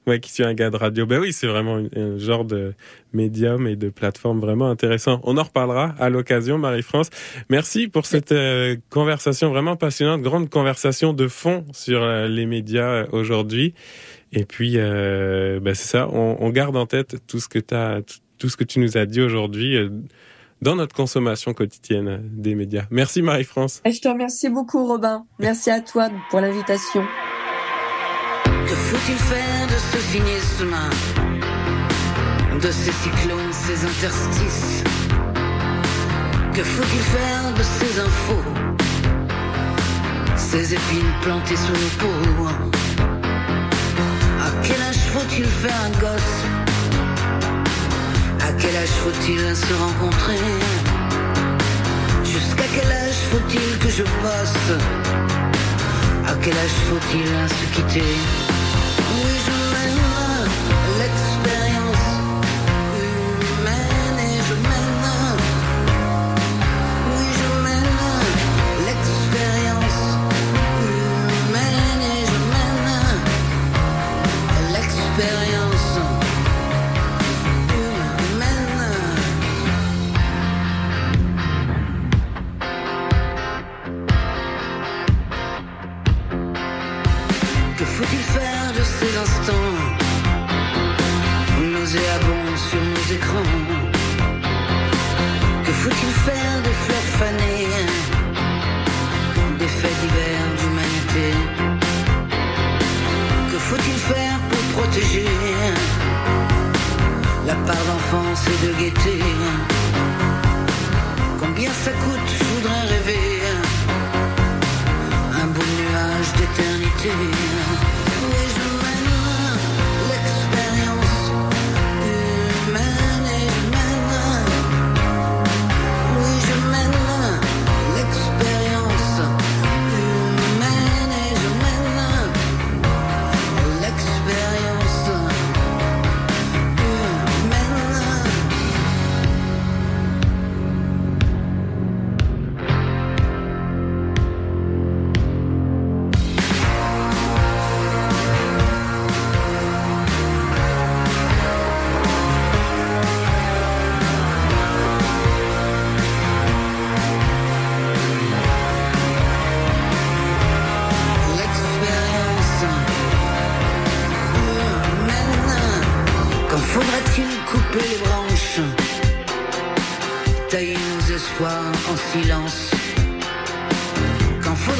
[0.07, 1.07] moi qui suis un gars de radio.
[1.07, 2.75] Ben oui, c'est vraiment un, genre de
[3.13, 5.21] médium et de plateforme vraiment intéressant.
[5.25, 7.11] On en reparlera à l'occasion, Marie-France.
[7.49, 13.07] Merci pour cette euh, conversation vraiment passionnante, grande conversation de fond sur euh, les médias
[13.13, 13.75] aujourd'hui.
[14.33, 18.03] Et puis, euh, ben c'est ça, on, on garde en tête tout ce que t'as,
[18.03, 19.79] tout- tout ce que tu nous as dit aujourd'hui
[20.63, 22.85] dans notre consommation quotidienne des médias.
[22.91, 23.81] Merci Marie-France.
[23.85, 25.27] Et je te remercie beaucoup, Robin.
[25.39, 27.03] Merci à toi pour l'invitation.
[28.45, 30.77] Que faut-il faire de ce cynisme
[32.61, 34.83] De ces cyclones, ces interstices?
[36.53, 38.43] Que faut-il faire de ces infos
[40.37, 42.47] Ces épines plantées sous nos peaux?
[44.41, 46.76] À quel âge faut-il faire un gosse
[48.47, 50.38] À quel âge faut-il se rencontrer?
[52.24, 54.78] Jusqu'à quel âge faut-il que je bosse
[56.28, 58.56] à quel âge faut-il se quitter?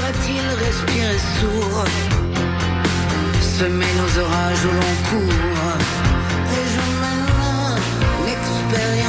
[0.07, 1.84] Faudra-t-il respirer sourd
[3.40, 5.78] Semer nos orages au long cours.
[6.52, 6.80] Et je
[8.26, 9.05] l'expérience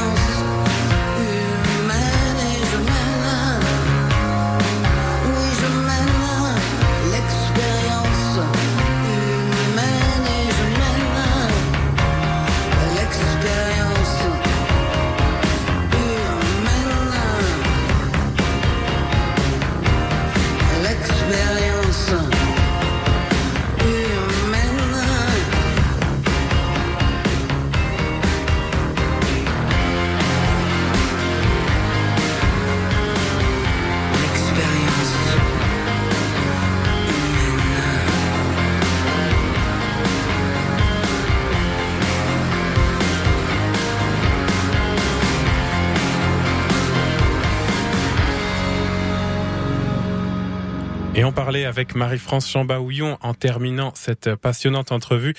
[51.28, 55.34] on parlait avec Marie-France Chamba-Houillon en terminant cette passionnante entrevue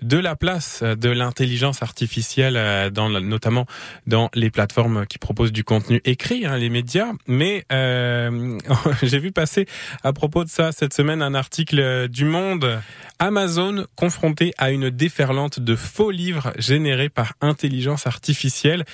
[0.00, 3.66] de la place de l'intelligence artificielle, euh, notamment
[4.06, 7.12] dans les plateformes qui proposent du contenu écrit, hein, les médias.
[7.26, 8.58] Mais euh,
[9.02, 9.66] j'ai vu passer
[10.02, 12.80] à propos de ça cette semaine un article du Monde.
[13.18, 18.86] Amazon confronté à une déferlante de faux livres générés par intelligence artificielle.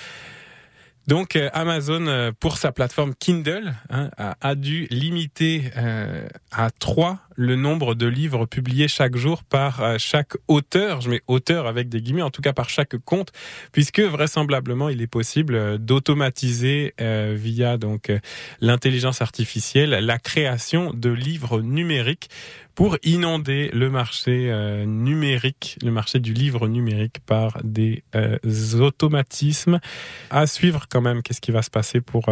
[1.07, 7.19] Donc euh, Amazon, euh, pour sa plateforme Kindle, hein, a, dû limiter euh, à trois
[7.41, 11.01] le nombre de livres publiés chaque jour par euh, chaque auteur.
[11.01, 13.33] Je mets auteur avec des guillemets, en tout cas par chaque compte,
[13.73, 18.13] puisque vraisemblablement il est possible euh, d'automatiser euh, via donc
[18.61, 22.29] l'intelligence artificielle la création de livres numériques
[22.75, 24.51] pour inonder le marché
[24.87, 28.03] numérique, le marché du livre numérique par des
[28.79, 29.81] automatismes.
[30.31, 32.31] À suivre quand même, qu'est-ce qui va se passer pour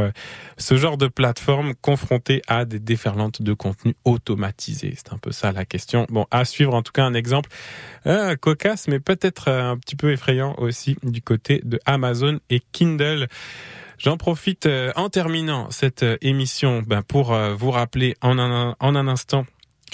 [0.56, 5.52] ce genre de plateforme confrontée à des déferlantes de contenu automatisés C'est un peu ça
[5.52, 6.06] la question.
[6.10, 7.50] Bon, à suivre en tout cas un exemple
[8.06, 12.60] euh, cocasse, mais peut-être euh, un petit peu effrayant aussi du côté de Amazon et
[12.72, 13.28] Kindle.
[13.98, 19.46] J'en profite euh, en terminant cette émission ben, pour vous rappeler en un instant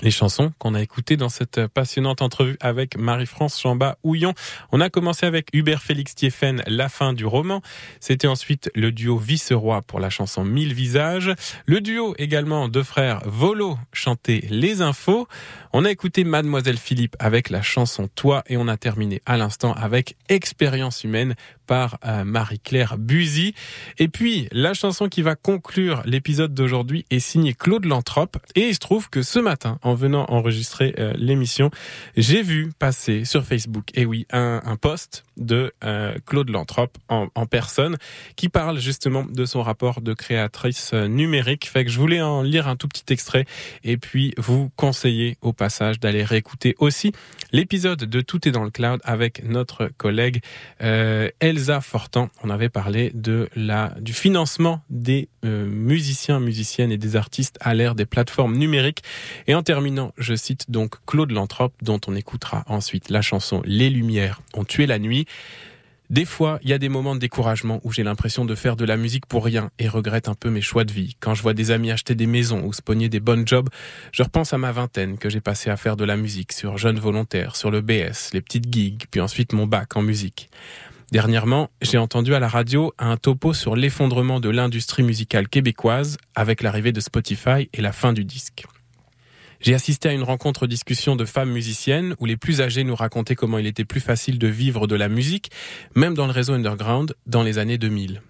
[0.04, 4.34] les chansons qu'on a écoutées dans cette passionnante entrevue avec Marie-France Chamba-Houillon.
[4.70, 7.62] On a commencé avec Hubert Félix Thieffen, La fin du roman.
[8.00, 11.32] C'était ensuite le duo Viceroy pour la chanson Mille visages.
[11.64, 15.26] Le duo également de frères Volo chantait Les infos.
[15.72, 19.72] On a écouté Mademoiselle Philippe avec la chanson Toi et on a terminé à l'instant
[19.72, 21.34] avec Expérience humaine
[21.66, 23.54] par euh, Marie-Claire Buzy.
[23.98, 28.36] Et puis, la chanson qui va conclure l'épisode d'aujourd'hui est signée Claude Lantrope.
[28.54, 31.70] Et il se trouve que ce matin, en venant enregistrer euh, l'émission,
[32.16, 37.46] j'ai vu passer sur Facebook, et oui, un, post de euh, Claude Lantrope en, en
[37.46, 37.96] personne
[38.36, 41.68] qui parle justement de son rapport de créatrice euh, numérique.
[41.68, 43.44] Fait que je voulais en lire un tout petit extrait
[43.82, 47.12] et puis vous conseiller au passage d'aller réécouter aussi
[47.54, 50.42] l'épisode de Tout est dans le cloud avec notre collègue
[50.82, 52.28] euh, Elsa Fortan.
[52.42, 57.72] On avait parlé de la du financement des euh, musiciens, musiciennes et des artistes à
[57.74, 59.04] l'ère des plateformes numériques.
[59.46, 63.88] Et en terminant, je cite donc Claude Lantrope, dont on écoutera ensuite la chanson Les
[63.88, 65.26] Lumières ont tué la nuit.
[66.10, 68.84] Des fois, il y a des moments de découragement où j'ai l'impression de faire de
[68.84, 71.16] la musique pour rien et regrette un peu mes choix de vie.
[71.18, 73.70] Quand je vois des amis acheter des maisons ou se des bonnes jobs,
[74.12, 76.98] je repense à ma vingtaine que j'ai passé à faire de la musique sur Jeunes
[76.98, 80.50] Volontaires, sur le BS, les petites gigs, puis ensuite mon bac en musique.
[81.10, 86.62] Dernièrement, j'ai entendu à la radio un topo sur l'effondrement de l'industrie musicale québécoise avec
[86.62, 88.64] l'arrivée de Spotify et la fin du disque.
[89.60, 93.34] J'ai assisté à une rencontre discussion de femmes musiciennes où les plus âgées nous racontaient
[93.34, 95.50] comment il était plus facile de vivre de la musique,
[95.94, 98.22] même dans le réseau underground, dans les années 2000.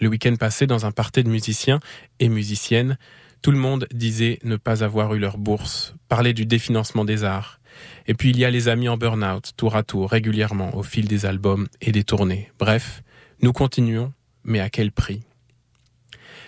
[0.00, 1.80] Le week-end passé, dans un party de musiciens
[2.20, 2.96] et musiciennes,
[3.42, 7.60] tout le monde disait ne pas avoir eu leur bourse, parlait du définancement des arts.
[8.06, 11.06] Et puis il y a les amis en burn-out, tour à tour, régulièrement, au fil
[11.06, 12.50] des albums et des tournées.
[12.58, 13.02] Bref,
[13.42, 14.12] nous continuons,
[14.44, 15.22] mais à quel prix?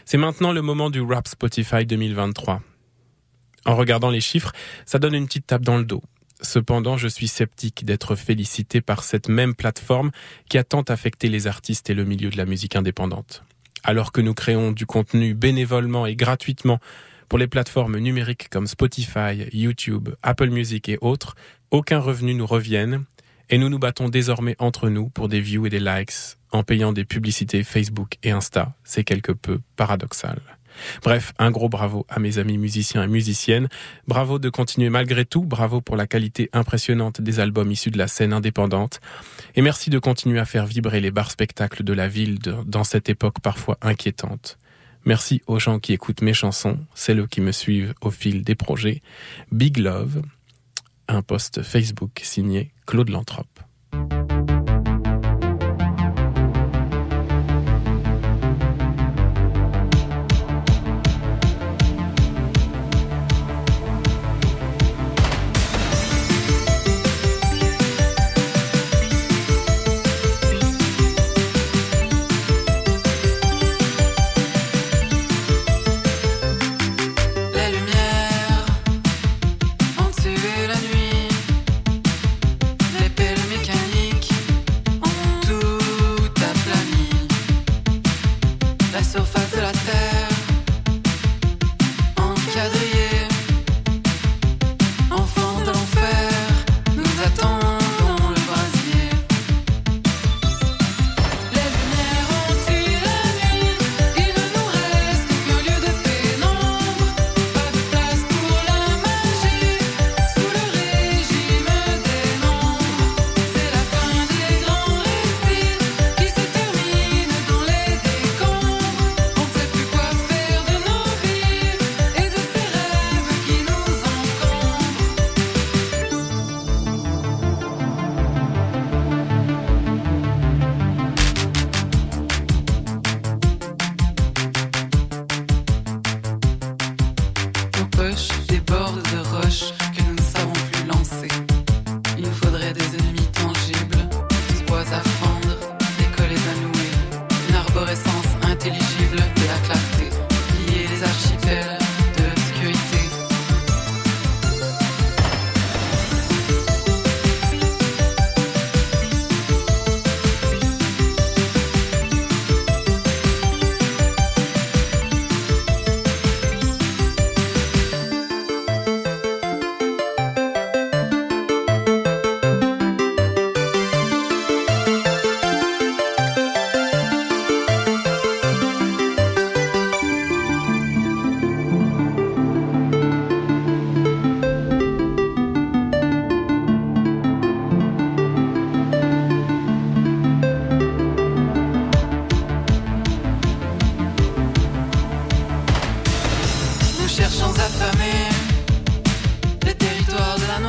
[0.04, 2.60] C'est maintenant le moment du Rap Spotify 2023.
[3.64, 4.52] En regardant les chiffres,
[4.86, 6.02] ça donne une petite tape dans le dos.
[6.40, 10.10] Cependant, je suis sceptique d'être félicité par cette même plateforme
[10.48, 13.44] qui a tant affecté les artistes et le milieu de la musique indépendante.
[13.84, 16.80] Alors que nous créons du contenu bénévolement et gratuitement
[17.28, 21.36] pour les plateformes numériques comme Spotify, YouTube, Apple Music et autres,
[21.70, 23.04] aucun revenu nous revienne
[23.48, 26.92] et nous nous battons désormais entre nous pour des views et des likes en payant
[26.92, 28.74] des publicités Facebook et Insta.
[28.84, 30.40] C'est quelque peu paradoxal.
[31.02, 33.68] Bref, un gros bravo à mes amis musiciens et musiciennes.
[34.06, 35.42] Bravo de continuer malgré tout.
[35.42, 39.00] Bravo pour la qualité impressionnante des albums issus de la scène indépendante.
[39.54, 43.08] Et merci de continuer à faire vibrer les bars spectacles de la ville dans cette
[43.08, 44.58] époque parfois inquiétante.
[45.04, 49.02] Merci aux gens qui écoutent mes chansons, celles qui me suivent au fil des projets.
[49.50, 50.22] Big Love,
[51.08, 53.60] un post Facebook signé Claude Lantrope.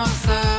[0.03, 0.52] pensar.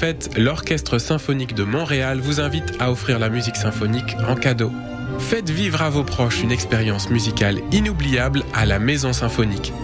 [0.00, 4.72] Fêtes, l'Orchestre symphonique de Montréal vous invite à offrir la musique symphonique en cadeau.
[5.18, 9.74] Faites vivre à vos proches une expérience musicale inoubliable à la Maison Symphonique.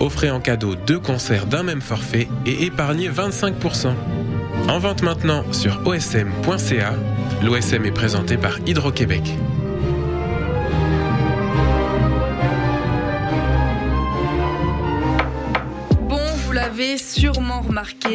[0.00, 3.92] Offrez en cadeau deux concerts d'un même forfait et épargnez 25%.
[4.66, 6.94] En vente maintenant sur osm.ca.
[7.42, 9.24] L'OSM est présenté par Hydro-Québec.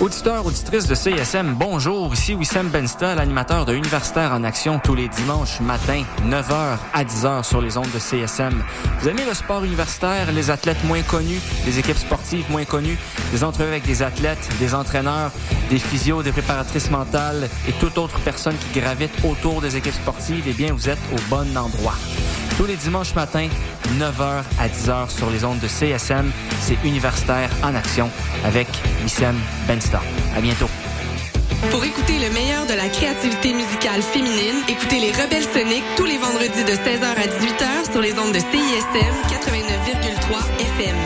[0.00, 2.14] Auditeurs, auditrices de CISM, bonjour.
[2.14, 7.44] Ici Wissam Bensta, l'animateur de Universitaire en Action tous les dimanches matin, 9h à 10h
[7.44, 8.62] sur les ondes de CISM.
[8.98, 12.96] Vous aimez le sport universitaire, les athlètes moins connus, les équipes sportives moins connues,
[13.30, 15.32] des entrevues avec des athlètes, des entraîneurs,
[15.68, 20.44] des physios, des préparatrices mentales et toute autre personne qui gravite autour des équipes sportives,
[20.46, 21.96] eh bien, vous êtes au bon endroit.
[22.56, 23.48] Tous les dimanches matins,
[23.98, 26.30] 9h à 10h sur les ondes de CSM,
[26.60, 28.10] c'est Universitaire en action
[28.44, 28.68] avec
[29.02, 29.36] Wissem
[29.90, 30.02] Benstar.
[30.36, 30.68] À bientôt.
[31.70, 36.16] Pour écouter le meilleur de la créativité musicale féminine, écoutez les Rebelles Soniques tous les
[36.16, 40.38] vendredis de 16h à 18h sur les ondes de CISM 89,3
[40.78, 40.96] FM.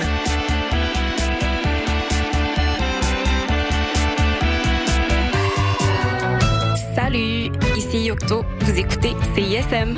[6.94, 8.44] Salut, ici Yocto.
[8.60, 9.96] Vous écoutez CISM.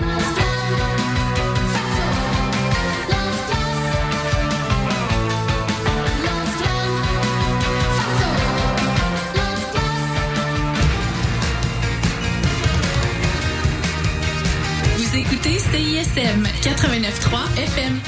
[15.46, 18.00] écoutez CISM 89.3 FM.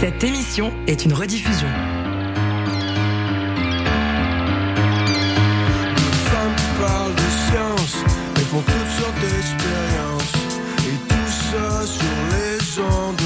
[0.00, 1.68] Cette émission est une rediffusion.
[6.28, 7.96] Ça me parle de science,
[8.34, 10.34] mais font toutes sortes d'expériences.
[10.86, 12.02] Et tout ça sur
[12.32, 13.25] les ondes.